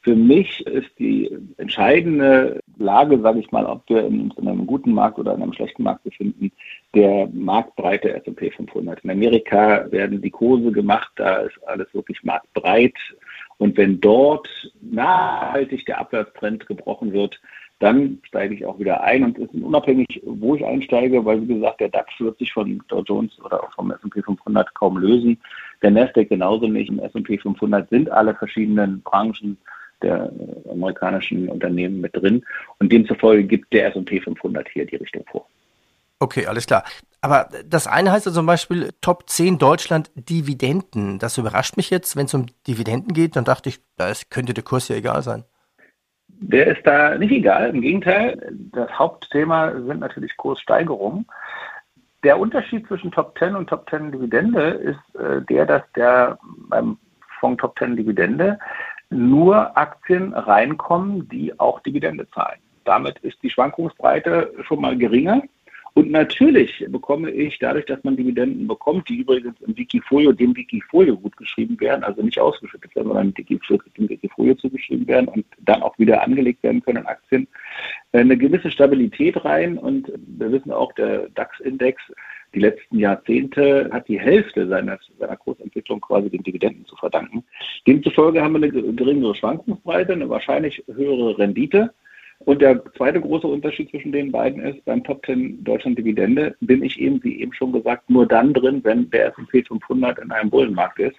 Für 0.02 0.17
mich 0.17 0.67
ist 0.67 0.91
die 0.99 1.31
entscheidende 1.58 2.61
Lage, 2.79 3.20
sage 3.20 3.41
ich 3.41 3.50
mal, 3.52 3.67
ob 3.67 3.82
wir 3.88 4.05
uns 4.05 4.35
in 4.38 4.49
einem 4.49 4.67
guten 4.67 4.94
Markt 4.94 5.19
oder 5.19 5.35
in 5.35 5.43
einem 5.43 5.52
schlechten 5.52 5.82
Markt 5.82 6.05
befinden, 6.05 6.50
der 6.94 7.29
marktbreite 7.35 8.14
S&P 8.14 8.50
500. 8.50 9.05
In 9.05 9.11
Amerika 9.11 9.87
werden 9.93 10.23
die 10.23 10.31
Kurse 10.31 10.73
gemacht, 10.73 11.12
da 11.17 11.37
ist 11.41 11.58
alles 11.67 11.93
wirklich 11.93 12.23
marktbreit. 12.23 12.94
Und 13.58 13.76
wenn 13.76 14.00
dort 14.00 14.49
nachhaltig 14.81 15.85
der 15.85 16.00
Abwärtstrend 16.00 16.67
gebrochen 16.67 17.12
wird, 17.12 17.38
dann 17.81 18.19
steige 18.25 18.55
ich 18.55 18.64
auch 18.64 18.79
wieder 18.79 19.02
ein 19.02 19.25
und 19.25 19.38
es 19.38 19.52
ist 19.52 19.62
unabhängig, 19.62 20.23
wo 20.25 20.55
ich 20.55 20.64
einsteige, 20.64 21.25
weil 21.25 21.43
wie 21.43 21.55
gesagt, 21.55 21.81
der 21.81 21.88
DAX 21.88 22.08
wird 22.20 22.38
sich 22.38 22.52
von 22.52 22.82
Dow 22.88 23.02
Jones 23.02 23.38
oder 23.43 23.62
auch 23.62 23.73
vom 23.73 23.91
S&P 23.91 24.23
500 24.23 24.75
kaum 24.75 24.99
lösen. 24.99 25.38
Der 25.82 25.91
Nasdaq 25.91 26.29
genauso 26.29 26.69
nicht. 26.69 26.91
Im 26.91 26.99
S&P 26.99 27.38
500 27.38 27.88
sind 27.88 28.11
alle 28.11 28.35
verschiedenen 28.35 29.00
Branchen 29.02 29.56
der 30.02 30.31
amerikanischen 30.70 31.49
Unternehmen 31.49 32.00
mit 32.00 32.17
drin. 32.17 32.44
Und 32.79 32.93
demzufolge 32.93 33.44
gibt 33.44 33.73
der 33.73 33.88
S&P 33.88 34.20
500 34.20 34.69
hier 34.69 34.87
die 34.87 34.97
Richtung 34.97 35.25
vor. 35.31 35.47
Okay, 36.19 36.47
alles 36.47 36.67
klar. 36.67 36.85
Aber 37.23 37.49
das 37.67 37.87
eine 37.87 38.12
heißt 38.12 38.26
ja 38.26 38.32
zum 38.32 38.47
Beispiel 38.47 38.91
Top 39.00 39.29
10 39.29 39.58
Deutschland 39.58 40.11
Dividenden. 40.14 41.19
Das 41.19 41.38
überrascht 41.38 41.76
mich 41.76 41.91
jetzt, 41.91 42.17
wenn 42.17 42.26
es 42.26 42.35
um 42.35 42.47
Dividenden 42.67 43.14
geht. 43.14 43.37
Dann 43.37 43.44
dachte 43.44 43.69
ich, 43.69 43.81
da 43.97 44.12
könnte 44.29 44.55
der 44.55 44.64
Kurs 44.64 44.88
ja 44.88 44.97
egal 44.97 45.23
sein. 45.23 45.44
Der 46.29 46.67
ist 46.69 46.87
da 46.87 47.17
nicht 47.19 47.32
egal. 47.32 47.70
Im 47.70 47.82
Gegenteil, 47.82 48.55
das 48.73 48.91
Hauptthema 48.99 49.73
sind 49.73 50.00
natürlich 50.00 50.37
Kurssteigerungen. 50.37 51.26
Der 52.23 52.38
Unterschied 52.38 52.87
zwischen 52.87 53.12
Top 53.12 53.38
10 53.38 53.56
und 53.56 53.69
Top 53.69 53.88
10 53.88 54.12
Dividende 54.12 54.69
ist 54.70 55.20
äh, 55.20 55.43
der, 55.43 55.67
dass 55.67 55.82
der 55.97 56.38
beim 56.69 56.99
Fonds 57.41 57.61
Top 57.61 57.79
10 57.79 57.97
Dividende 57.97 58.58
nur 59.11 59.77
Aktien 59.77 60.33
reinkommen, 60.33 61.29
die 61.29 61.59
auch 61.59 61.81
Dividende 61.81 62.29
zahlen. 62.31 62.61
Damit 62.85 63.19
ist 63.19 63.43
die 63.43 63.51
Schwankungsbreite 63.51 64.53
schon 64.67 64.81
mal 64.81 64.97
geringer. 64.97 65.43
Und 65.95 66.12
natürlich 66.12 66.85
bekomme 66.89 67.31
ich 67.31 67.59
dadurch, 67.59 67.85
dass 67.87 68.03
man 68.05 68.17
Dividenden 68.17 68.69
bekommt, 68.69 69.09
die 69.09 69.17
übrigens 69.17 69.61
im 69.61 69.77
Wikifolio, 69.77 70.33
dem 70.33 70.55
Wikifolio 70.55 71.17
gut 71.17 71.37
geschrieben 71.37 71.79
werden, 71.81 72.05
also 72.05 72.23
nicht 72.23 72.39
ausgeschüttet 72.39 72.95
werden, 72.95 73.09
sondern 73.09 73.35
dem 73.35 74.09
Wikifolio 74.09 74.55
zugeschrieben 74.55 75.07
werden 75.09 75.29
und 75.29 75.45
dann 75.59 75.83
auch 75.83 75.99
wieder 75.99 76.23
angelegt 76.23 76.62
werden 76.62 76.81
können 76.81 76.99
in 76.99 77.07
Aktien, 77.07 77.49
eine 78.12 78.37
gewisse 78.37 78.71
Stabilität 78.71 79.45
rein. 79.45 79.79
Und 79.79 80.12
wir 80.17 80.53
wissen 80.53 80.71
auch, 80.71 80.93
der 80.93 81.29
DAX-Index 81.31 82.01
die 82.55 82.61
letzten 82.61 82.99
Jahrzehnte 82.99 83.89
hat 83.93 84.09
die 84.09 84.19
Hälfte 84.19 84.67
seiner, 84.67 84.99
seiner 85.19 85.37
Kursentwicklung 85.37 86.01
quasi 86.01 86.31
den 86.31 86.43
Dividenden 86.43 86.85
zu 86.85 86.97
verdanken. 86.97 87.45
Demzufolge 87.87 88.43
haben 88.43 88.53
wir 88.53 88.62
eine 88.62 88.71
geringere 88.71 89.35
Schwankungsbreite, 89.35 90.12
eine 90.12 90.29
wahrscheinlich 90.29 90.82
höhere 90.87 91.38
Rendite. 91.38 91.93
Und 92.41 92.62
der 92.62 92.82
zweite 92.94 93.21
große 93.21 93.47
Unterschied 93.47 93.91
zwischen 93.91 94.12
den 94.12 94.32
beiden 94.32 94.62
ist, 94.62 94.82
beim 94.87 95.05
Top 95.05 95.25
10 95.27 95.62
Deutschland 95.62 95.99
Dividende 95.99 96.56
bin 96.61 96.82
ich 96.82 96.99
eben, 96.99 97.23
wie 97.23 97.41
eben 97.41 97.53
schon 97.53 97.73
gesagt, 97.73 98.09
nur 98.09 98.27
dann 98.27 98.55
drin, 98.55 98.81
wenn 98.82 99.11
der 99.11 99.27
S&P 99.29 99.62
500 99.62 100.19
in 100.19 100.32
einem 100.32 100.49
Bullenmarkt 100.49 100.99
ist. 101.00 101.17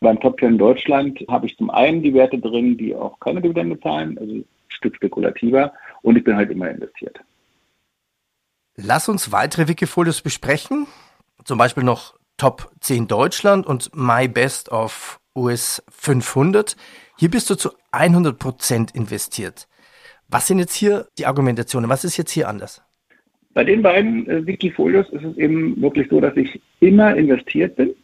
Beim 0.00 0.18
Top 0.20 0.40
10 0.40 0.58
Deutschland 0.58 1.24
habe 1.28 1.46
ich 1.46 1.56
zum 1.56 1.70
einen 1.70 2.02
die 2.02 2.12
Werte 2.12 2.38
drin, 2.38 2.76
die 2.76 2.94
auch 2.94 3.18
keine 3.20 3.40
Dividende 3.40 3.78
zahlen, 3.80 4.18
also 4.18 4.32
ein 4.32 4.44
Stück 4.68 4.96
spekulativer, 4.96 5.72
und 6.02 6.18
ich 6.18 6.24
bin 6.24 6.36
halt 6.36 6.50
immer 6.50 6.68
investiert. 6.68 7.18
Lass 8.76 9.08
uns 9.08 9.32
weitere 9.32 9.68
Wikifolios 9.68 10.20
besprechen. 10.20 10.86
Zum 11.44 11.58
Beispiel 11.58 11.84
noch 11.84 12.14
Top 12.36 12.70
10 12.80 13.06
Deutschland 13.06 13.66
und 13.66 13.90
My 13.94 14.28
Best 14.28 14.70
of 14.70 15.20
US 15.36 15.82
500. 15.90 16.76
Hier 17.18 17.30
bist 17.30 17.48
du 17.50 17.54
zu 17.54 17.70
100% 17.92 18.94
investiert. 18.94 19.68
Was 20.28 20.46
sind 20.46 20.58
jetzt 20.58 20.74
hier 20.74 21.06
die 21.18 21.26
Argumentationen? 21.26 21.88
Was 21.88 22.04
ist 22.04 22.16
jetzt 22.16 22.32
hier 22.32 22.48
anders? 22.48 22.82
Bei 23.54 23.64
den 23.64 23.82
beiden 23.82 24.28
äh, 24.28 24.46
Wikifolios 24.46 25.08
ist 25.10 25.24
es 25.24 25.36
eben 25.36 25.80
wirklich 25.80 26.08
so, 26.10 26.20
dass 26.20 26.36
ich 26.36 26.60
immer 26.80 27.14
investiert 27.16 27.76
bin. 27.76 27.94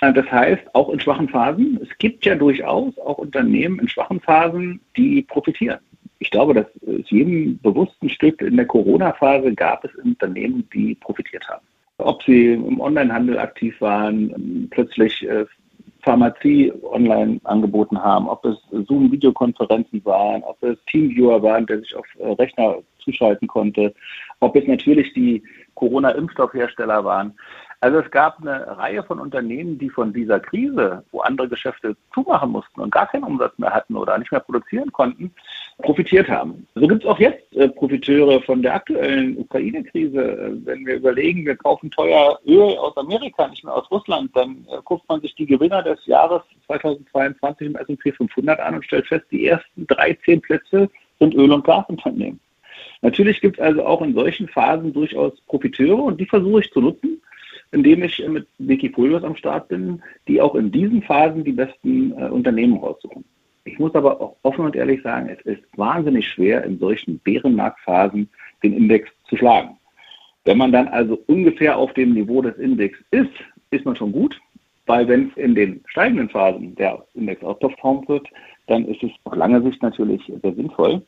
Äh, 0.00 0.12
das 0.12 0.30
heißt, 0.30 0.62
auch 0.74 0.88
in 0.90 1.00
schwachen 1.00 1.28
Phasen. 1.28 1.78
Es 1.82 1.88
gibt 1.98 2.24
ja 2.24 2.34
durchaus 2.34 2.96
auch 2.98 3.18
Unternehmen 3.18 3.78
in 3.78 3.88
schwachen 3.88 4.20
Phasen, 4.20 4.80
die 4.96 5.22
profitieren 5.22 5.80
ich 6.18 6.30
glaube, 6.30 6.54
dass 6.54 6.66
es 6.86 7.10
jedem 7.10 7.58
bewussten 7.60 8.08
Stück 8.08 8.40
in 8.40 8.56
der 8.56 8.66
Corona-Phase 8.66 9.54
gab 9.54 9.84
es 9.84 9.94
Unternehmen, 9.96 10.68
die 10.72 10.94
profitiert 10.94 11.46
haben. 11.48 11.64
Ob 11.98 12.22
sie 12.22 12.52
im 12.52 12.80
Onlinehandel 12.80 13.38
aktiv 13.38 13.80
waren, 13.80 14.68
plötzlich 14.70 15.26
äh, 15.28 15.46
Pharmazie 16.06 16.72
online 16.84 17.40
angeboten 17.42 18.00
haben, 18.00 18.28
ob 18.28 18.44
es 18.44 18.56
Zoom-Videokonferenzen 18.70 20.04
waren, 20.04 20.42
ob 20.44 20.62
es 20.62 20.78
Teamviewer 20.86 21.42
waren, 21.42 21.66
der 21.66 21.80
sich 21.80 21.96
auf 21.96 22.06
äh, 22.18 22.30
Rechner 22.32 22.76
zuschalten 23.00 23.48
konnte, 23.48 23.92
ob 24.38 24.54
es 24.54 24.66
natürlich 24.68 25.12
die 25.14 25.42
Corona-Impfstoffhersteller 25.74 27.04
waren. 27.04 27.34
Also 27.80 27.98
es 27.98 28.10
gab 28.10 28.40
eine 28.40 28.78
Reihe 28.78 29.02
von 29.02 29.18
Unternehmen, 29.18 29.78
die 29.78 29.90
von 29.90 30.12
dieser 30.12 30.38
Krise, 30.38 31.04
wo 31.10 31.20
andere 31.20 31.48
Geschäfte 31.48 31.96
zumachen 32.14 32.50
mussten 32.50 32.80
und 32.80 32.92
gar 32.92 33.08
keinen 33.08 33.24
Umsatz 33.24 33.58
mehr 33.58 33.74
hatten 33.74 33.96
oder 33.96 34.16
nicht 34.16 34.30
mehr 34.30 34.40
produzieren 34.40 34.92
konnten, 34.92 35.34
profitiert 35.82 36.28
haben. 36.28 36.66
So 36.74 36.86
gibt 36.86 37.04
es 37.04 37.08
auch 37.08 37.18
jetzt 37.18 37.54
äh, 37.54 37.68
Profiteure 37.68 38.40
von 38.42 38.62
der 38.62 38.74
aktuellen 38.74 39.36
Ukraine-Krise. 39.38 40.20
Äh, 40.20 40.66
wenn 40.66 40.86
wir 40.86 40.96
überlegen, 40.96 41.44
wir 41.44 41.56
kaufen 41.56 41.90
teuer 41.90 42.38
Öl 42.46 42.76
aus 42.78 42.96
Amerika, 42.96 43.46
nicht 43.48 43.64
mehr 43.64 43.74
aus 43.74 43.90
Russland, 43.90 44.30
dann 44.34 44.66
äh, 44.70 44.78
guckt 44.84 45.06
man 45.08 45.20
sich 45.20 45.34
die 45.34 45.46
Gewinner 45.46 45.82
des 45.82 46.04
Jahres 46.06 46.42
2022 46.66 47.66
im 47.66 47.76
S&P 47.76 48.12
500 48.12 48.58
an 48.58 48.76
und 48.76 48.84
stellt 48.84 49.06
fest, 49.06 49.26
die 49.30 49.46
ersten 49.46 49.86
13 49.86 50.40
Plätze 50.40 50.88
sind 51.18 51.34
Öl- 51.34 51.52
und 51.52 51.64
Gasunternehmen. 51.64 52.40
Natürlich 53.02 53.40
gibt 53.40 53.58
es 53.58 53.64
also 53.64 53.84
auch 53.84 54.00
in 54.00 54.14
solchen 54.14 54.48
Phasen 54.48 54.92
durchaus 54.92 55.38
Profiteure 55.42 56.02
und 56.02 56.18
die 56.18 56.26
versuche 56.26 56.60
ich 56.60 56.70
zu 56.72 56.80
nutzen 56.80 57.20
indem 57.72 58.04
ich 58.04 58.26
mit 58.26 58.46
Wikifolios 58.58 59.24
am 59.24 59.36
Start 59.36 59.68
bin, 59.68 60.00
die 60.28 60.40
auch 60.40 60.54
in 60.54 60.70
diesen 60.70 61.02
Phasen 61.02 61.44
die 61.44 61.52
besten 61.52 62.12
äh, 62.12 62.28
Unternehmen 62.28 62.78
raussuchen. 62.78 63.24
Ich 63.66 63.78
muss 63.78 63.94
aber 63.94 64.20
auch 64.20 64.36
offen 64.42 64.64
und 64.64 64.76
ehrlich 64.76 65.02
sagen, 65.02 65.28
es 65.28 65.44
ist 65.44 65.62
wahnsinnig 65.76 66.28
schwer, 66.28 66.64
in 66.64 66.78
solchen 66.78 67.18
Bärenmarktphasen 67.18 68.30
den 68.62 68.72
Index 68.72 69.10
zu 69.28 69.36
schlagen. 69.36 69.76
Wenn 70.44 70.58
man 70.58 70.70
dann 70.70 70.86
also 70.88 71.18
ungefähr 71.26 71.76
auf 71.76 71.92
dem 71.94 72.14
Niveau 72.14 72.40
des 72.40 72.56
Index 72.58 72.96
ist, 73.10 73.32
ist 73.70 73.84
man 73.84 73.96
schon 73.96 74.12
gut, 74.12 74.40
weil 74.86 75.08
wenn 75.08 75.28
es 75.30 75.36
in 75.36 75.56
den 75.56 75.82
steigenden 75.88 76.28
Phasen 76.28 76.76
der 76.76 77.04
Index 77.14 77.42
outperformt 77.42 78.08
wird, 78.08 78.28
dann 78.68 78.86
ist 78.86 79.02
es 79.02 79.10
auf 79.24 79.34
lange 79.34 79.60
Sicht 79.62 79.82
natürlich 79.82 80.22
sehr 80.42 80.54
sinnvoll. 80.54 81.02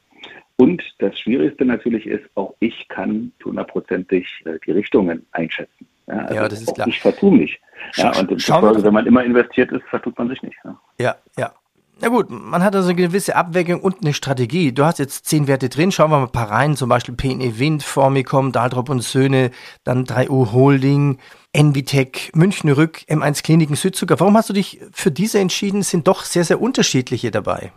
Und 0.56 0.82
das 0.98 1.16
Schwierigste 1.16 1.64
natürlich 1.64 2.06
ist, 2.06 2.24
auch 2.34 2.54
ich 2.58 2.88
kann 2.88 3.30
hundertprozentig 3.44 4.26
äh, 4.44 4.58
die 4.66 4.72
Richtungen 4.72 5.24
einschätzen. 5.30 5.86
Ja, 6.08 6.14
also 6.14 6.34
ja 6.34 6.48
das 6.48 6.62
ist 6.62 6.74
klar. 6.74 6.88
Ich 6.88 6.98
vertue 6.98 7.30
mich. 7.30 7.60
Ja, 7.94 8.18
und 8.18 8.42
Folge, 8.42 8.82
wenn 8.82 8.94
man 8.94 9.06
immer 9.06 9.22
investiert 9.22 9.70
ist, 9.70 9.84
vertut 9.84 10.18
man 10.18 10.28
sich 10.28 10.42
nicht. 10.42 10.56
Ja, 10.64 10.80
ja. 10.98 11.16
ja. 11.36 11.52
Na 12.00 12.08
gut, 12.08 12.30
man 12.30 12.62
hat 12.62 12.76
also 12.76 12.90
eine 12.90 12.96
gewisse 12.96 13.34
Abwägung 13.34 13.80
und 13.80 14.02
eine 14.02 14.14
Strategie. 14.14 14.70
Du 14.70 14.84
hast 14.84 15.00
jetzt 15.00 15.26
zehn 15.26 15.48
Werte 15.48 15.68
drin, 15.68 15.90
schauen 15.90 16.12
wir 16.12 16.18
mal 16.18 16.26
ein 16.26 16.32
paar 16.32 16.48
rein, 16.48 16.76
zum 16.76 16.88
Beispiel 16.88 17.16
PNE 17.16 17.58
Wind, 17.58 17.82
Formicom, 17.82 18.52
Daltrop 18.52 18.88
und 18.88 19.02
Söhne, 19.02 19.50
dann 19.82 20.04
3U 20.04 20.52
Holding, 20.52 21.18
Envitec, 21.52 22.30
München 22.36 22.70
Rück, 22.70 22.98
M1 23.08 23.42
Kliniken 23.42 23.74
Südzucker. 23.74 24.20
Warum 24.20 24.36
hast 24.36 24.48
du 24.48 24.52
dich 24.52 24.80
für 24.92 25.10
diese 25.10 25.40
entschieden? 25.40 25.80
Es 25.80 25.90
sind 25.90 26.06
doch 26.06 26.22
sehr, 26.22 26.44
sehr 26.44 26.60
unterschiedliche 26.60 27.32
dabei. 27.32 27.72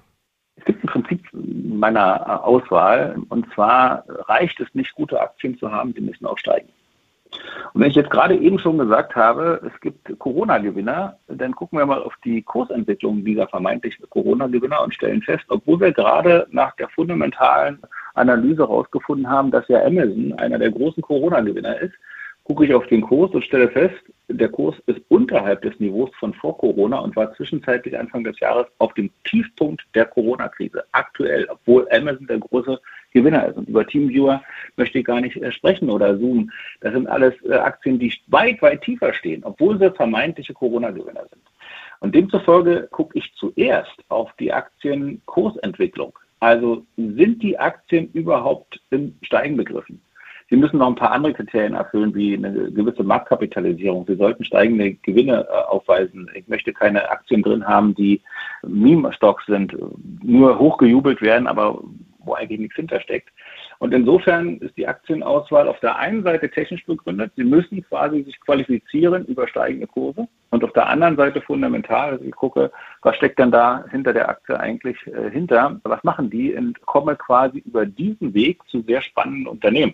Es 0.56 0.66
gibt 0.66 0.84
im 0.84 0.90
Prinzip 0.90 1.28
meiner 1.34 2.44
Auswahl, 2.44 3.20
und 3.30 3.52
zwar 3.56 4.04
reicht 4.28 4.60
es 4.60 4.68
nicht, 4.74 4.94
gute 4.94 5.20
Aktien 5.20 5.58
zu 5.58 5.72
haben, 5.72 5.96
die 5.96 6.02
müssen 6.02 6.28
auch 6.28 6.38
steigen. 6.38 6.70
Und 7.74 7.82
wenn 7.82 7.90
ich 7.90 7.96
jetzt 7.96 8.10
gerade 8.10 8.36
eben 8.36 8.60
schon 8.60 8.78
gesagt 8.78 9.16
habe, 9.16 9.62
es 9.66 9.80
gibt 9.82 10.20
Corona-Gewinner, 10.20 11.18
dann 11.28 11.54
gucken 11.54 11.80
wir 11.80 11.86
mal 11.86 12.02
auf 12.02 12.14
die 12.26 12.42
Kursentwicklung 12.42 13.24
dieser 13.24 13.48
vermeintlichen 13.48 14.10
Corona-Gewinner 14.10 14.82
und 14.82 14.94
stellen 14.94 15.22
fest, 15.22 15.46
obwohl 15.48 15.80
wir 15.80 15.92
gerade 15.92 16.48
nach 16.52 16.76
der 16.76 16.90
fundamentalen 16.90 17.80
Analyse 18.16 18.64
herausgefunden 18.64 19.30
haben, 19.30 19.52
dass 19.52 19.68
ja 19.70 19.84
Amazon 19.86 20.34
einer 20.34 20.60
der 20.60 20.72
großen 20.72 21.02
Corona-Gewinner 21.02 21.80
ist, 21.80 21.94
gucke 22.44 22.66
ich 22.66 22.74
auf 22.74 22.88
den 22.88 23.02
Kurs 23.02 23.32
und 23.32 23.46
stelle 23.46 23.70
fest, 23.70 23.96
der 24.28 24.50
Kurs 24.50 24.76
ist 24.88 25.00
unterhalb 25.10 25.62
des 25.62 25.80
Niveaus 25.80 26.10
von 26.20 26.34
vor 26.34 26.58
Corona 26.58 27.00
und 27.00 27.16
war 27.16 27.34
zwischenzeitlich 27.34 27.98
Anfang 27.98 28.24
des 28.24 28.40
Jahres 28.40 28.68
auf 28.80 28.94
dem 28.94 29.10
Tiefpunkt 29.24 29.84
der 29.94 30.06
Corona-Krise. 30.06 30.84
Aktuell, 30.92 31.48
obwohl 31.50 31.88
Amazon 31.92 32.28
der 32.28 32.40
große 32.40 32.80
Gewinner 33.12 33.48
ist. 33.48 33.58
Und 33.58 33.70
über 33.70 33.86
Teamviewer 33.86 34.42
möchte 34.78 35.00
ich 35.00 35.06
gar 35.06 35.22
nicht 35.22 35.38
äh, 35.38 35.52
sprechen 35.52 35.90
oder 35.90 36.18
Zoom. 36.18 36.52
Das 36.82 36.94
sind 36.94 37.08
alles 37.08 37.34
äh, 37.46 37.54
Aktien, 37.54 38.00
die 38.00 38.14
weit, 38.28 38.62
weit 38.62 38.82
tiefer 38.82 39.14
stehen, 39.14 39.44
obwohl 39.44 39.78
sie 39.80 39.92
vermeintliche 39.92 40.54
Corona-Gewinner 40.54 41.26
sind. 41.30 41.42
Und 42.00 42.16
demzufolge 42.16 42.88
gucke 42.92 43.18
ich 43.18 43.32
zuerst 43.36 43.96
auf 44.10 44.32
die 44.40 44.52
Aktienkursentwicklung. 44.52 46.18
Also 46.40 46.84
sind 46.98 47.44
die 47.44 47.60
Aktien 47.60 48.10
überhaupt 48.14 48.82
im 48.90 49.16
Steigen 49.22 49.58
begriffen? 49.58 50.02
Sie 50.50 50.58
müssen 50.58 50.80
noch 50.80 50.88
ein 50.88 50.96
paar 50.96 51.14
andere 51.14 51.34
Kriterien 51.34 51.76
erfüllen, 51.76 52.14
wie 52.14 52.36
eine 52.36 52.72
gewisse 52.72 53.04
Marktkapitalisierung. 53.04 54.06
Sie 54.06 54.18
sollten 54.18 54.44
steigende 54.44 54.96
Gewinne 54.96 55.48
äh, 55.50 55.54
aufweisen. 55.70 56.30
Ich 56.34 56.46
möchte 56.50 56.74
keine 56.74 57.10
Aktien 57.10 57.42
drin 57.42 57.66
haben, 57.66 57.96
die 57.96 58.22
Meme-Stocks 58.64 59.46
sind, 59.46 59.74
nur 60.22 60.60
hochgejubelt 60.60 61.22
werden, 61.22 61.48
aber 61.48 61.82
wo 62.24 62.36
eigentlich 62.36 62.60
nichts 62.60 62.76
hintersteckt. 62.76 63.30
Und 63.80 63.94
insofern 63.94 64.58
ist 64.58 64.78
die 64.78 64.88
Aktienauswahl 64.88 65.68
auf 65.68 65.80
der 65.80 65.98
einen 65.98 66.24
Seite 66.24 66.50
technisch 66.50 66.86
begründet. 66.86 67.32
Sie 67.36 67.44
müssen 67.44 67.84
quasi 67.84 68.24
sich 68.24 68.40
qualifizieren 68.42 69.26
über 69.26 69.48
steigende 69.48 69.88
Kurse. 69.88 70.28
Und 70.52 70.64
auf 70.64 70.74
der 70.74 70.88
anderen 70.88 71.16
Seite 71.16 71.42
fundamental, 71.42 72.12
also 72.12 72.26
ich 72.26 72.36
gucke, 72.36 72.72
was 73.02 73.16
steckt 73.16 73.40
denn 73.40 73.52
da 73.52 73.86
hinter 73.90 74.14
der 74.14 74.30
Aktie 74.30 74.60
eigentlich 74.60 74.98
äh, 75.08 75.30
hinter? 75.32 75.80
Was 75.84 76.04
machen 76.04 76.30
die? 76.30 76.54
Und 76.54 76.80
komme 76.82 77.16
quasi 77.16 77.60
über 77.60 77.86
diesen 77.86 78.34
Weg 78.34 78.60
zu 78.68 78.82
sehr 78.82 79.02
spannenden 79.02 79.48
Unternehmen. 79.48 79.94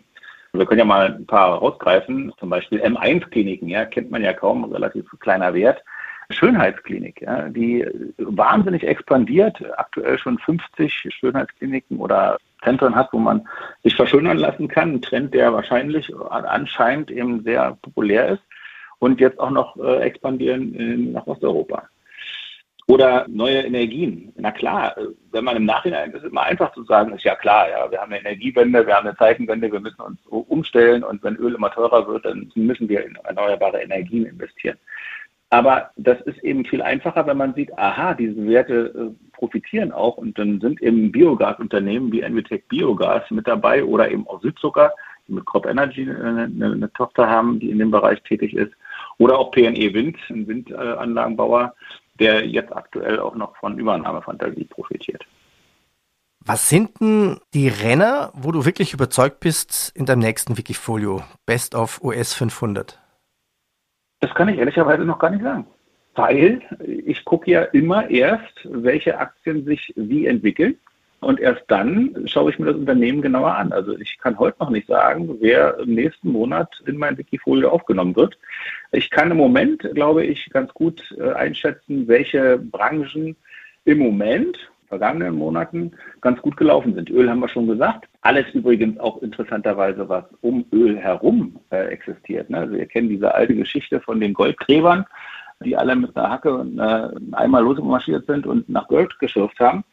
Wir 0.53 0.65
können 0.65 0.79
ja 0.79 0.85
mal 0.85 1.13
ein 1.13 1.25
paar 1.25 1.59
rausgreifen, 1.59 2.33
zum 2.39 2.49
Beispiel 2.49 2.81
M1-Kliniken, 2.81 3.67
ja, 3.67 3.85
kennt 3.85 4.09
man 4.09 4.23
ja 4.23 4.33
kaum, 4.33 4.63
relativ 4.65 5.05
kleiner 5.19 5.53
Wert. 5.53 5.83
Schönheitsklinik, 6.29 7.21
ja, 7.21 7.47
die 7.49 7.85
wahnsinnig 8.17 8.83
expandiert, 8.83 9.63
aktuell 9.77 10.17
schon 10.17 10.37
50 10.39 11.07
Schönheitskliniken 11.09 11.97
oder 11.99 12.37
Zentren 12.63 12.95
hat, 12.95 13.13
wo 13.13 13.19
man 13.19 13.47
sich 13.83 13.95
verschönern 13.95 14.37
lassen 14.37 14.67
kann. 14.67 14.95
Ein 14.95 15.01
Trend, 15.01 15.33
der 15.33 15.53
wahrscheinlich 15.53 16.13
anscheinend 16.29 17.11
eben 17.11 17.43
sehr 17.43 17.77
populär 17.81 18.29
ist 18.29 18.43
und 18.99 19.19
jetzt 19.19 19.39
auch 19.39 19.51
noch 19.51 19.77
äh, 19.77 20.01
expandieren 20.01 20.73
in, 20.73 21.11
nach 21.13 21.27
Osteuropa. 21.27 21.87
Oder 22.89 23.25
neue 23.27 23.63
Energien. 23.63 24.31
Na 24.37 24.51
klar, 24.51 24.95
wenn 25.31 25.43
man 25.43 25.57
im 25.57 25.65
Nachhinein, 25.65 26.11
ist 26.11 26.23
immer 26.23 26.43
einfach 26.43 26.73
zu 26.73 26.83
sagen, 26.83 27.13
ist 27.13 27.25
ja 27.25 27.35
klar, 27.35 27.69
ja, 27.69 27.91
wir 27.91 27.99
haben 27.99 28.13
eine 28.13 28.21
Energiewende, 28.21 28.87
wir 28.87 28.95
haben 28.95 29.07
eine 29.07 29.17
Zeitenwende, 29.17 29.69
wir 29.69 29.81
müssen 29.81 30.01
uns 30.01 30.19
umstellen 30.25 31.03
und 31.03 31.21
wenn 31.21 31.35
Öl 31.35 31.55
immer 31.55 31.69
teurer 31.69 32.07
wird, 32.07 32.23
dann 32.23 32.49
müssen 32.55 32.87
wir 32.87 33.05
in 33.05 33.15
erneuerbare 33.25 33.81
Energien 33.81 34.25
investieren. 34.25 34.77
Aber 35.49 35.91
das 35.95 36.19
ist 36.21 36.43
eben 36.43 36.65
viel 36.65 36.81
einfacher, 36.81 37.25
wenn 37.25 37.37
man 37.37 37.53
sieht, 37.53 37.77
aha, 37.77 38.13
diese 38.13 38.45
Werte 38.47 38.93
äh, 39.13 39.31
profitieren 39.37 39.93
auch 39.93 40.17
und 40.17 40.37
dann 40.37 40.59
sind 40.59 40.81
eben 40.81 41.11
Biogasunternehmen 41.11 42.11
wie 42.11 42.21
Envitec 42.21 42.67
Biogas 42.67 43.23
mit 43.31 43.47
dabei 43.47 43.83
oder 43.83 44.11
eben 44.11 44.27
auch 44.27 44.41
Südzucker, 44.41 44.91
die 45.27 45.33
mit 45.33 45.45
Crop 45.45 45.65
Energy 45.65 46.09
eine, 46.09 46.43
eine, 46.43 46.91
Tochter 46.93 47.29
haben, 47.29 47.59
die 47.59 47.69
in 47.69 47.79
dem 47.79 47.91
Bereich 47.91 48.21
tätig 48.23 48.53
ist. 48.53 48.73
Oder 49.19 49.37
auch 49.37 49.51
PNE 49.51 49.93
Wind, 49.93 50.17
ein 50.29 50.47
Windanlagenbauer, 50.47 51.73
der 52.19 52.45
jetzt 52.45 52.75
aktuell 52.75 53.19
auch 53.19 53.35
noch 53.35 53.55
von 53.57 53.77
Übernahmefantasie 53.79 54.65
profitiert. 54.65 55.25
Was 56.39 56.69
sind 56.69 56.99
denn 56.99 57.39
die 57.53 57.67
Renner, 57.67 58.31
wo 58.33 58.51
du 58.51 58.65
wirklich 58.65 58.93
überzeugt 58.93 59.39
bist 59.39 59.91
in 59.95 60.05
deinem 60.05 60.19
nächsten 60.19 60.57
Wikifolio? 60.57 61.23
Best 61.45 61.75
of 61.75 62.01
US 62.03 62.33
500? 62.33 62.99
Das 64.19 64.33
kann 64.33 64.49
ich 64.49 64.57
ehrlicherweise 64.57 65.03
noch 65.03 65.19
gar 65.19 65.29
nicht 65.29 65.43
sagen. 65.43 65.65
Weil 66.15 66.61
ich 66.85 67.23
gucke 67.25 67.51
ja 67.51 67.61
immer 67.61 68.09
erst, 68.09 68.67
welche 68.69 69.19
Aktien 69.19 69.65
sich 69.65 69.93
wie 69.95 70.25
entwickeln. 70.25 70.77
Und 71.19 71.39
erst 71.39 71.63
dann 71.67 72.27
schaue 72.27 72.51
ich 72.51 72.59
mir 72.59 72.67
das 72.67 72.75
Unternehmen 72.75 73.21
genauer 73.21 73.55
an. 73.55 73.71
Also 73.71 73.97
ich 73.97 74.17
kann 74.19 74.37
heute 74.37 74.57
noch 74.59 74.69
nicht 74.69 74.87
sagen, 74.87 75.37
wer 75.39 75.79
im 75.79 75.95
nächsten 75.95 76.31
Monat 76.31 76.69
in 76.85 76.97
mein 76.97 77.17
Wikifolio 77.17 77.69
aufgenommen 77.69 78.15
wird. 78.15 78.37
Ich 78.91 79.09
kann 79.09 79.31
im 79.31 79.37
Moment, 79.37 79.87
glaube 79.93 80.25
ich, 80.25 80.49
ganz 80.51 80.71
gut 80.73 81.15
äh, 81.17 81.31
einschätzen, 81.33 82.07
welche 82.07 82.59
Branchen 82.59 83.35
im 83.85 83.97
Moment 83.97 84.69
vergangenen 84.87 85.35
Monaten 85.35 85.91
ganz 86.21 86.41
gut 86.41 86.55
gelaufen 86.55 86.93
sind. 86.93 87.09
Öl 87.09 87.29
haben 87.29 87.39
wir 87.39 87.49
schon 87.49 87.67
gesagt. 87.67 88.07
Alles 88.27 88.53
übrigens 88.53 88.99
auch 88.99 89.21
interessanterweise, 89.21 90.09
was 90.09 90.25
um 90.41 90.65
Öl 90.73 90.97
herum 90.97 91.61
äh, 91.69 91.85
existiert. 91.85 92.49
Ne? 92.49 92.57
Also 92.57 92.73
wir 92.73 92.85
kennen 92.85 93.07
diese 93.07 93.33
alte 93.33 93.55
Geschichte 93.55 94.01
von 94.01 94.19
den 94.19 94.33
Goldgräbern, 94.33 95.05
die 95.63 95.77
alle 95.77 95.95
mit 95.95 96.13
einer 96.17 96.29
Hacke 96.29 96.53
und 96.53 96.77
äh, 96.77 97.07
einmal 97.31 97.63
losmarschiert 97.63 98.25
sind 98.25 98.45
und 98.45 98.67
nach 98.67 98.89
Gold 98.89 99.17
geschürft 99.19 99.57
haben. 99.61 99.85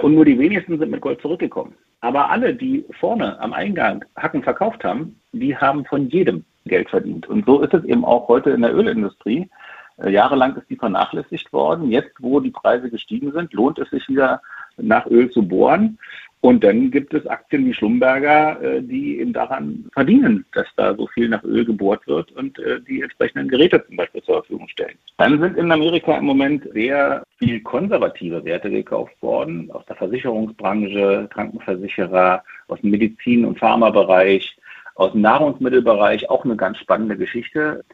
Und 0.00 0.14
nur 0.14 0.26
die 0.26 0.38
wenigsten 0.38 0.78
sind 0.78 0.90
mit 0.90 1.00
Gold 1.00 1.22
zurückgekommen. 1.22 1.76
Aber 2.02 2.28
alle, 2.28 2.54
die 2.54 2.84
vorne 3.00 3.40
am 3.40 3.54
Eingang 3.54 4.04
Hacken 4.16 4.42
verkauft 4.42 4.84
haben, 4.84 5.18
die 5.32 5.56
haben 5.56 5.86
von 5.86 6.10
jedem 6.10 6.44
Geld 6.66 6.90
verdient. 6.90 7.26
Und 7.26 7.46
so 7.46 7.62
ist 7.62 7.72
es 7.72 7.84
eben 7.84 8.04
auch 8.04 8.28
heute 8.28 8.50
in 8.50 8.60
der 8.60 8.74
Ölindustrie. 8.74 9.48
Äh, 9.96 10.10
jahrelang 10.10 10.54
ist 10.56 10.68
die 10.68 10.76
vernachlässigt 10.76 11.50
worden. 11.54 11.90
Jetzt, 11.90 12.12
wo 12.18 12.38
die 12.40 12.50
Preise 12.50 12.90
gestiegen 12.90 13.32
sind, 13.32 13.54
lohnt 13.54 13.78
es 13.78 13.88
sich 13.88 14.06
wieder 14.10 14.42
nach 14.76 15.06
Öl 15.06 15.30
zu 15.30 15.42
bohren. 15.42 15.98
Und 16.40 16.62
dann 16.62 16.90
gibt 16.92 17.12
es 17.14 17.26
Aktien 17.26 17.66
wie 17.66 17.74
Schlumberger, 17.74 18.62
äh, 18.62 18.82
die 18.82 19.18
eben 19.18 19.32
daran 19.32 19.86
verdienen, 19.92 20.44
dass 20.52 20.66
da 20.76 20.94
so 20.94 21.08
viel 21.08 21.28
nach 21.28 21.42
Öl 21.42 21.64
gebohrt 21.64 22.06
wird 22.06 22.30
und 22.32 22.58
äh, 22.60 22.80
die 22.80 23.02
entsprechenden 23.02 23.48
Geräte 23.48 23.84
zum 23.86 23.96
Beispiel 23.96 24.22
zur 24.22 24.36
Verfügung 24.36 24.68
stellen. 24.68 24.96
Dann 25.16 25.40
sind 25.40 25.56
in 25.56 25.72
Amerika 25.72 26.16
im 26.16 26.26
Moment 26.26 26.68
sehr 26.72 27.24
viel 27.38 27.60
konservative 27.62 28.44
Werte 28.44 28.70
gekauft 28.70 29.20
worden, 29.20 29.68
aus 29.72 29.84
der 29.86 29.96
Versicherungsbranche, 29.96 31.28
Krankenversicherer, 31.32 32.44
aus 32.68 32.80
dem 32.82 32.90
Medizin- 32.90 33.44
und 33.44 33.58
Pharmabereich, 33.58 34.56
aus 34.94 35.12
dem 35.12 35.22
Nahrungsmittelbereich, 35.22 36.30
auch 36.30 36.44
eine 36.44 36.56
ganz 36.56 36.78
spannende 36.78 37.16
Geschichte. 37.16 37.84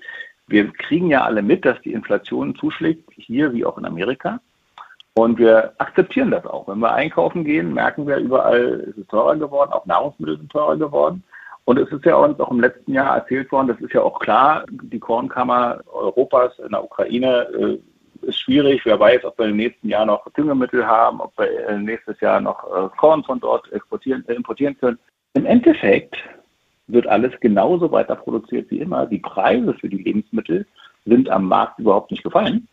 Wir 0.48 0.70
kriegen 0.70 1.08
ja 1.08 1.24
alle 1.24 1.42
mit, 1.42 1.64
dass 1.64 1.80
die 1.80 1.92
Inflation 1.92 2.54
zuschlägt, 2.56 3.10
hier 3.16 3.54
wie 3.54 3.64
auch 3.64 3.78
in 3.78 3.86
Amerika. 3.86 4.40
Und 5.16 5.38
wir 5.38 5.72
akzeptieren 5.78 6.32
das 6.32 6.44
auch. 6.44 6.66
Wenn 6.66 6.80
wir 6.80 6.92
einkaufen 6.92 7.44
gehen, 7.44 7.72
merken 7.72 8.06
wir 8.06 8.16
überall, 8.16 8.88
es 8.90 8.96
ist 8.96 9.08
teurer 9.10 9.36
geworden, 9.36 9.72
auch 9.72 9.86
Nahrungsmittel 9.86 10.38
sind 10.38 10.50
teurer 10.50 10.76
geworden. 10.76 11.22
Und 11.66 11.78
es 11.78 11.90
ist 11.90 12.04
ja 12.04 12.16
uns 12.16 12.38
auch 12.40 12.50
im 12.50 12.60
letzten 12.60 12.92
Jahr 12.92 13.16
erzählt 13.16 13.50
worden, 13.52 13.68
das 13.68 13.80
ist 13.80 13.94
ja 13.94 14.02
auch 14.02 14.18
klar, 14.18 14.64
die 14.68 14.98
Kornkammer 14.98 15.80
Europas 15.92 16.58
in 16.58 16.70
der 16.70 16.84
Ukraine 16.84 17.46
äh, 17.58 17.78
ist 18.26 18.40
schwierig. 18.40 18.84
Wer 18.84 18.98
weiß, 19.00 19.24
ob 19.24 19.38
wir 19.38 19.46
im 19.46 19.56
nächsten 19.56 19.88
Jahr 19.88 20.04
noch 20.04 20.28
Düngemittel 20.32 20.86
haben, 20.86 21.20
ob 21.20 21.38
wir 21.38 21.68
äh, 21.68 21.78
nächstes 21.78 22.20
Jahr 22.20 22.40
noch 22.40 22.64
äh, 22.64 22.88
Korn 22.98 23.22
von 23.24 23.40
dort 23.40 23.70
exportieren, 23.72 24.24
importieren 24.26 24.76
können. 24.78 24.98
Im 25.34 25.46
Endeffekt 25.46 26.16
wird 26.86 27.06
alles 27.06 27.32
genauso 27.40 27.90
weiter 27.90 28.16
produziert 28.16 28.70
wie 28.70 28.80
immer. 28.80 29.06
Die 29.06 29.18
Preise 29.18 29.74
für 29.74 29.88
die 29.88 30.02
Lebensmittel 30.02 30.66
sind 31.06 31.30
am 31.30 31.48
Markt 31.48 31.78
überhaupt 31.78 32.10
nicht 32.10 32.24
gefallen. 32.24 32.68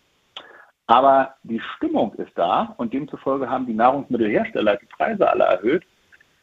Aber 0.91 1.36
die 1.43 1.62
Stimmung 1.77 2.13
ist 2.15 2.33
da 2.36 2.75
und 2.75 2.91
demzufolge 2.91 3.50
haben 3.50 3.65
die 3.65 3.74
Nahrungsmittelhersteller 3.74 4.75
die 4.75 4.88
Preise 4.88 5.29
alle 5.29 5.45
erhöht. 5.45 5.83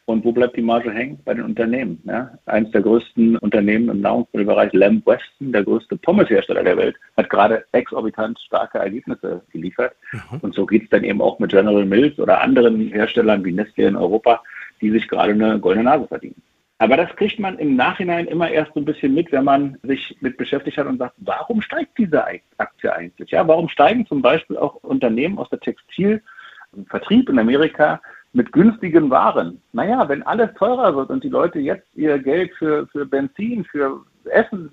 Und 0.05 0.25
wo 0.25 0.31
bleibt 0.31 0.57
die 0.57 0.63
Marge 0.63 0.91
hängen? 0.91 1.19
Bei 1.23 1.35
den 1.35 1.43
Unternehmen. 1.43 2.01
Ja? 2.05 2.31
Eines 2.47 2.71
der 2.71 2.81
größten 2.81 3.37
Unternehmen 3.37 3.89
im 3.89 4.01
Nahrungsmittelbereich, 4.01 4.73
Lamb 4.73 5.05
Weston, 5.05 5.51
der 5.51 5.63
größte 5.63 5.97
Pommeshersteller 5.97 6.63
der 6.63 6.77
Welt, 6.77 6.95
hat 7.15 7.29
gerade 7.29 7.63
exorbitant 7.73 8.39
starke 8.39 8.79
Ergebnisse 8.79 9.43
geliefert. 9.51 9.93
Mhm. 10.13 10.39
Und 10.41 10.55
so 10.55 10.65
geht 10.65 10.85
es 10.85 10.89
dann 10.89 11.03
eben 11.03 11.21
auch 11.21 11.37
mit 11.37 11.51
General 11.51 11.85
Mills 11.85 12.17
oder 12.17 12.41
anderen 12.41 12.87
Herstellern 12.87 13.45
wie 13.45 13.51
Nestle 13.51 13.87
in 13.89 13.95
Europa, 13.95 14.41
die 14.81 14.89
sich 14.89 15.07
gerade 15.07 15.33
eine 15.33 15.59
goldene 15.59 15.85
Nase 15.85 16.07
verdienen. 16.07 16.41
Aber 16.81 16.95
das 16.95 17.13
kriegt 17.17 17.39
man 17.39 17.59
im 17.59 17.75
Nachhinein 17.75 18.25
immer 18.27 18.49
erst 18.49 18.73
so 18.73 18.79
ein 18.79 18.85
bisschen 18.85 19.13
mit, 19.13 19.33
wenn 19.33 19.43
man 19.43 19.77
sich 19.83 20.15
mit 20.21 20.37
beschäftigt 20.37 20.77
hat 20.77 20.87
und 20.87 20.97
sagt, 20.97 21.13
warum 21.17 21.61
steigt 21.61 21.97
diese 21.97 22.23
Aktie 22.57 22.93
eigentlich? 22.93 23.31
Ja, 23.31 23.45
warum 23.45 23.67
steigen 23.67 24.05
zum 24.05 24.21
Beispiel 24.21 24.55
auch 24.55 24.75
Unternehmen 24.75 25.37
aus 25.37 25.49
der 25.49 25.59
Textilvertrieb 25.59 27.27
in 27.27 27.37
Amerika 27.37 28.01
mit 28.31 28.53
günstigen 28.53 29.09
Waren? 29.09 29.61
Naja, 29.73 30.07
wenn 30.07 30.23
alles 30.23 30.53
teurer 30.53 30.95
wird 30.95 31.09
und 31.09 31.21
die 31.21 31.29
Leute 31.29 31.59
jetzt 31.59 31.87
ihr 31.95 32.17
Geld 32.17 32.53
für, 32.57 32.87
für 32.87 33.05
Benzin, 33.05 33.65
für 33.65 34.01
Essen, 34.31 34.71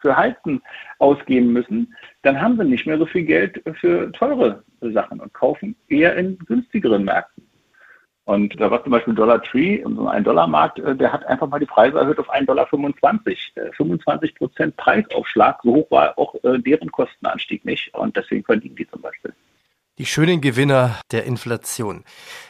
für 0.00 0.16
Heizen 0.16 0.60
ausgeben 0.98 1.52
müssen, 1.52 1.94
dann 2.22 2.40
haben 2.40 2.56
sie 2.58 2.64
nicht 2.64 2.88
mehr 2.88 2.98
so 2.98 3.06
viel 3.06 3.24
Geld 3.24 3.62
für 3.80 4.10
teure 4.12 4.64
Sachen 4.80 5.20
und 5.20 5.32
kaufen 5.32 5.76
eher 5.88 6.16
in 6.16 6.38
günstigeren 6.38 7.04
Märkten. 7.04 7.46
Und 8.26 8.60
da 8.60 8.72
war 8.72 8.82
zum 8.82 8.90
Beispiel 8.90 9.14
Dollar 9.14 9.40
Tree, 9.40 9.82
so 9.84 10.08
ein 10.08 10.24
Dollarmarkt, 10.24 10.80
äh, 10.80 10.96
der 10.96 11.12
hat 11.12 11.24
einfach 11.26 11.48
mal 11.48 11.60
die 11.60 11.66
Preise 11.66 11.98
erhöht 11.98 12.18
auf 12.18 12.28
1,25 12.28 12.46
Dollar. 12.46 12.66
25 13.76 14.30
äh, 14.30 14.34
Prozent 14.34 14.76
Preisaufschlag, 14.76 15.60
so 15.62 15.76
hoch 15.76 15.90
war 15.92 16.18
auch 16.18 16.34
äh, 16.42 16.58
deren 16.58 16.90
Kostenanstieg 16.90 17.64
nicht. 17.64 17.94
Und 17.94 18.16
deswegen 18.16 18.44
verdienen 18.44 18.74
die 18.74 18.88
zum 18.88 19.00
Beispiel. 19.00 19.32
Die 19.98 20.06
schönen 20.06 20.40
Gewinner 20.40 20.98
der 21.12 21.24
Inflation. 21.24 22.04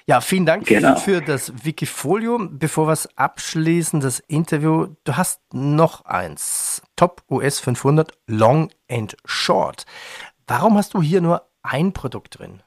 Ja, 0.06 0.22
vielen 0.22 0.46
Dank 0.46 0.66
genau. 0.66 0.96
für 0.96 1.20
das 1.20 1.52
Wikifolio. 1.64 2.40
Bevor 2.50 2.88
wir 2.88 2.92
es 2.92 3.06
abschließen, 3.18 4.00
das 4.00 4.18
Interview, 4.20 4.96
du 5.04 5.16
hast 5.18 5.42
noch 5.52 6.06
eins. 6.06 6.82
Top 6.96 7.22
US 7.30 7.60
500 7.60 8.12
Long 8.26 8.70
and 8.90 9.16
Short. 9.26 9.84
Warum 10.46 10.78
hast 10.78 10.94
du 10.94 11.02
hier 11.02 11.20
nur 11.20 11.42
ein 11.62 11.92
Produkt 11.92 12.38
drin? 12.38 12.62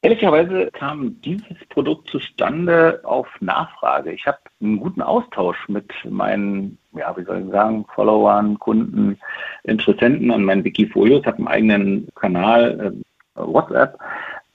Ehrlicherweise 0.00 0.70
kam 0.72 1.20
dieses 1.22 1.58
Produkt 1.70 2.08
zustande 2.08 3.00
auf 3.02 3.26
Nachfrage. 3.40 4.12
Ich 4.12 4.26
habe 4.26 4.38
einen 4.60 4.78
guten 4.78 5.02
Austausch 5.02 5.68
mit 5.68 5.92
meinen, 6.08 6.78
ja, 6.92 7.16
wie 7.16 7.24
soll 7.24 7.42
ich 7.44 7.50
sagen, 7.50 7.84
Followern, 7.96 8.56
Kunden, 8.60 9.18
Interessenten 9.64 10.30
an 10.30 10.44
meinen 10.44 10.62
Wikifolios. 10.62 11.22
Ich 11.22 11.26
habe 11.26 11.38
einen 11.38 11.48
eigenen 11.48 12.08
Kanal 12.14 12.94
äh, 13.34 13.40
WhatsApp, 13.40 13.98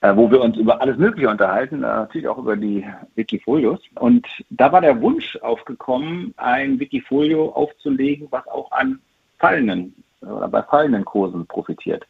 äh, 0.00 0.16
wo 0.16 0.30
wir 0.30 0.40
uns 0.40 0.56
über 0.56 0.80
alles 0.80 0.96
Mögliche 0.96 1.28
unterhalten, 1.28 1.76
äh, 1.76 1.88
natürlich 1.88 2.28
auch 2.28 2.38
über 2.38 2.56
die 2.56 2.82
Wikifolios. 3.14 3.80
Und 3.96 4.26
da 4.48 4.72
war 4.72 4.80
der 4.80 4.98
Wunsch 5.02 5.36
aufgekommen, 5.42 6.32
ein 6.38 6.80
Wikifolio 6.80 7.50
aufzulegen, 7.50 8.28
was 8.30 8.46
auch 8.48 8.72
an 8.72 8.98
fallenden 9.38 9.94
oder 10.22 10.48
bei 10.48 10.62
fallenden 10.62 11.04
Kursen 11.04 11.46
profitiert. 11.46 12.06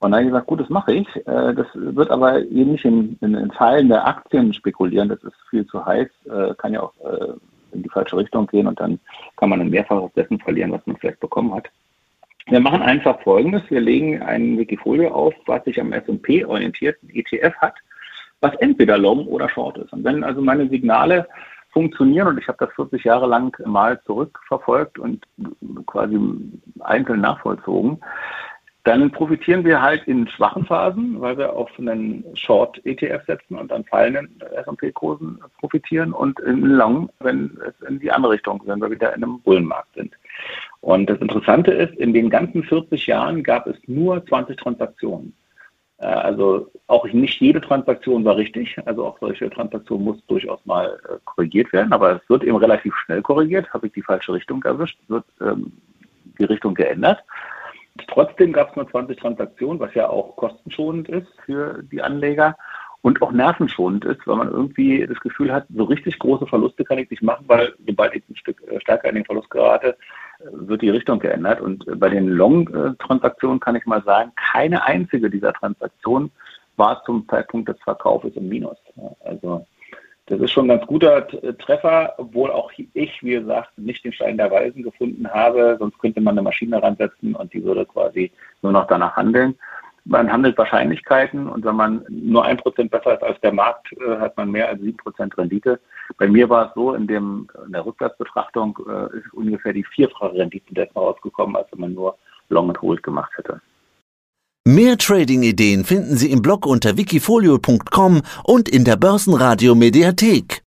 Und 0.00 0.12
dann 0.12 0.20
habe 0.20 0.24
ich 0.24 0.30
gesagt, 0.30 0.46
gut, 0.46 0.60
das 0.60 0.68
mache 0.68 0.92
ich. 0.94 1.16
Äh, 1.26 1.54
das 1.54 1.66
wird 1.74 2.10
aber 2.10 2.40
eben 2.40 2.72
nicht 2.72 2.84
in, 2.84 3.18
in, 3.20 3.34
in 3.34 3.50
Zahlen 3.52 3.88
der 3.88 4.06
Aktien 4.06 4.52
spekulieren. 4.52 5.08
Das 5.08 5.22
ist 5.24 5.34
viel 5.50 5.66
zu 5.66 5.84
heiß, 5.84 6.08
äh, 6.26 6.54
kann 6.56 6.72
ja 6.72 6.82
auch 6.82 6.94
äh, 7.04 7.32
in 7.72 7.82
die 7.82 7.88
falsche 7.88 8.16
Richtung 8.16 8.46
gehen 8.46 8.66
und 8.66 8.80
dann 8.80 8.98
kann 9.36 9.50
man 9.50 9.60
ein 9.60 9.70
Mehrfaches 9.70 10.12
dessen 10.14 10.38
verlieren, 10.38 10.72
was 10.72 10.86
man 10.86 10.96
vielleicht 10.96 11.20
bekommen 11.20 11.54
hat. 11.54 11.68
Wir 12.46 12.60
machen 12.60 12.80
einfach 12.80 13.20
Folgendes. 13.22 13.62
Wir 13.68 13.80
legen 13.80 14.22
ein 14.22 14.56
Wikifolio 14.56 15.10
auf, 15.10 15.34
was 15.46 15.64
sich 15.64 15.78
am 15.80 15.92
S&P 15.92 16.44
orientierten 16.46 17.10
ETF 17.10 17.54
hat, 17.58 17.74
was 18.40 18.54
entweder 18.56 18.96
Long 18.96 19.26
oder 19.26 19.50
Short 19.50 19.76
ist. 19.76 19.92
Und 19.92 20.04
wenn 20.04 20.24
also 20.24 20.40
meine 20.40 20.68
Signale 20.68 21.28
funktionieren 21.72 22.28
und 22.28 22.38
ich 22.38 22.48
habe 22.48 22.64
das 22.64 22.74
40 22.74 23.04
Jahre 23.04 23.26
lang 23.26 23.54
mal 23.66 24.00
zurückverfolgt 24.04 24.98
und 24.98 25.26
quasi 25.86 26.18
einzeln 26.80 27.20
nachvollzogen, 27.20 28.00
dann 28.84 29.10
profitieren 29.10 29.64
wir 29.64 29.82
halt 29.82 30.06
in 30.06 30.28
schwachen 30.28 30.64
Phasen, 30.64 31.20
weil 31.20 31.36
wir 31.36 31.52
auf 31.52 31.70
einen 31.78 32.24
Short-ETF 32.34 33.24
setzen 33.26 33.56
und 33.56 33.70
an 33.70 33.84
fallenden 33.84 34.40
S&P-Kursen 34.54 35.40
profitieren 35.58 36.12
und 36.12 36.40
in 36.40 36.62
Long, 36.62 37.10
wenn 37.20 37.58
es 37.66 37.88
in 37.88 37.98
die 37.98 38.10
andere 38.10 38.32
Richtung, 38.32 38.62
wenn 38.64 38.80
wir 38.80 38.90
wieder 38.90 39.14
in 39.14 39.22
einem 39.22 39.40
Bullenmarkt 39.40 39.94
sind. 39.94 40.14
Und 40.80 41.10
das 41.10 41.18
Interessante 41.18 41.72
ist, 41.72 41.94
in 41.96 42.14
den 42.14 42.30
ganzen 42.30 42.62
40 42.62 43.06
Jahren 43.06 43.42
gab 43.42 43.66
es 43.66 43.76
nur 43.86 44.24
20 44.24 44.56
Transaktionen. 44.56 45.34
Äh, 45.98 46.06
also 46.06 46.70
auch 46.86 47.04
nicht 47.06 47.40
jede 47.40 47.60
Transaktion 47.60 48.24
war 48.24 48.36
richtig. 48.36 48.76
Also 48.86 49.06
auch 49.06 49.18
solche 49.20 49.50
Transaktionen 49.50 50.04
muss 50.04 50.24
durchaus 50.26 50.64
mal 50.64 50.98
äh, 51.08 51.16
korrigiert 51.24 51.72
werden. 51.72 51.92
Aber 51.92 52.16
es 52.16 52.30
wird 52.30 52.44
eben 52.44 52.56
relativ 52.56 52.94
schnell 53.04 53.22
korrigiert. 53.22 53.72
Habe 53.72 53.88
ich 53.88 53.92
die 53.92 54.02
falsche 54.02 54.32
Richtung 54.32 54.62
erwischt, 54.62 54.98
wird 55.08 55.24
ähm, 55.40 55.72
die 56.38 56.44
Richtung 56.44 56.74
geändert. 56.74 57.22
Trotzdem 58.06 58.52
gab 58.52 58.70
es 58.70 58.76
nur 58.76 58.88
20 58.88 59.18
Transaktionen, 59.18 59.80
was 59.80 59.94
ja 59.94 60.08
auch 60.08 60.36
kostenschonend 60.36 61.08
ist 61.08 61.28
für 61.44 61.82
die 61.82 62.02
Anleger 62.02 62.56
und 63.02 63.22
auch 63.22 63.32
nervenschonend 63.32 64.04
ist, 64.04 64.26
weil 64.26 64.36
man 64.36 64.50
irgendwie 64.50 65.06
das 65.06 65.18
Gefühl 65.20 65.52
hat, 65.52 65.66
so 65.74 65.84
richtig 65.84 66.18
große 66.18 66.46
Verluste 66.46 66.84
kann 66.84 66.98
ich 66.98 67.10
nicht 67.10 67.22
machen, 67.22 67.44
weil 67.46 67.72
sobald 67.86 68.14
ich 68.14 68.28
ein 68.28 68.36
Stück 68.36 68.62
äh, 68.68 68.80
stärker 68.80 69.08
in 69.08 69.16
den 69.16 69.24
Verlust 69.24 69.50
gerate, 69.50 69.96
wird 70.40 70.82
die 70.82 70.90
Richtung 70.90 71.18
geändert. 71.18 71.60
Und 71.60 71.86
äh, 71.88 71.94
bei 71.94 72.08
den 72.08 72.28
Long-Transaktionen 72.28 73.60
kann 73.60 73.76
ich 73.76 73.86
mal 73.86 74.02
sagen, 74.02 74.32
keine 74.36 74.84
einzige 74.84 75.30
dieser 75.30 75.52
Transaktionen 75.52 76.30
war 76.76 77.02
zum 77.04 77.28
Zeitpunkt 77.28 77.68
des 77.68 77.80
Verkaufs 77.82 78.28
im 78.34 78.48
Minus. 78.48 78.76
Also 79.24 79.66
das 80.28 80.40
ist 80.40 80.52
schon 80.52 80.66
ein 80.66 80.76
ganz 80.76 80.86
guter 80.86 81.26
Treffer, 81.58 82.12
obwohl 82.18 82.50
auch 82.50 82.70
ich, 82.76 83.22
wie 83.22 83.30
gesagt, 83.30 83.76
nicht 83.78 84.04
den 84.04 84.12
Stein 84.12 84.36
der 84.36 84.50
Weisen 84.50 84.82
gefunden 84.82 85.26
habe. 85.28 85.76
Sonst 85.78 85.98
könnte 85.98 86.20
man 86.20 86.34
eine 86.34 86.42
Maschine 86.42 86.82
ransetzen 86.82 87.34
und 87.34 87.52
die 87.54 87.64
würde 87.64 87.86
quasi 87.86 88.30
nur 88.60 88.72
noch 88.72 88.86
danach 88.86 89.16
handeln. 89.16 89.54
Man 90.04 90.30
handelt 90.30 90.56
Wahrscheinlichkeiten 90.56 91.48
und 91.48 91.64
wenn 91.64 91.76
man 91.76 92.04
nur 92.08 92.44
ein 92.44 92.56
Prozent 92.58 92.90
besser 92.90 93.14
ist 93.14 93.22
als 93.22 93.40
der 93.40 93.52
Markt, 93.52 93.92
äh, 93.92 94.18
hat 94.18 94.36
man 94.36 94.50
mehr 94.50 94.68
als 94.68 94.80
sieben 94.80 94.96
Prozent 94.96 95.36
Rendite. 95.36 95.80
Bei 96.16 96.28
mir 96.28 96.48
war 96.48 96.68
es 96.68 96.74
so, 96.74 96.94
in, 96.94 97.06
dem, 97.06 97.48
in 97.66 97.72
der 97.72 97.84
Rückwärtsbetrachtung 97.84 98.78
äh, 98.88 99.18
ist 99.18 99.32
ungefähr 99.32 99.72
die 99.72 99.84
vierfache 99.84 100.34
Rendite 100.34 100.72
dessen 100.72 100.96
rausgekommen, 100.96 101.56
als 101.56 101.68
wenn 101.72 101.80
man 101.80 101.94
nur 101.94 102.16
Long 102.48 102.68
and 102.68 102.80
Hold 102.80 103.02
gemacht 103.02 103.32
hätte. 103.36 103.60
Mehr 104.68 104.98
Trading-Ideen 104.98 105.82
finden 105.82 106.18
Sie 106.18 106.30
im 106.30 106.42
Blog 106.42 106.66
unter 106.66 106.98
wikifolio.com 106.98 108.20
und 108.44 108.68
in 108.68 108.84
der 108.84 108.96
Börsenradio 108.96 109.74
Mediathek. 109.74 110.62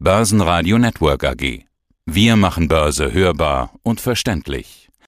Börsenradio 0.00 0.76
Network 0.76 1.22
AG. 1.22 1.60
Wir 2.04 2.34
machen 2.34 2.66
Börse 2.66 3.12
hörbar 3.12 3.70
und 3.84 4.00
verständlich. 4.00 4.81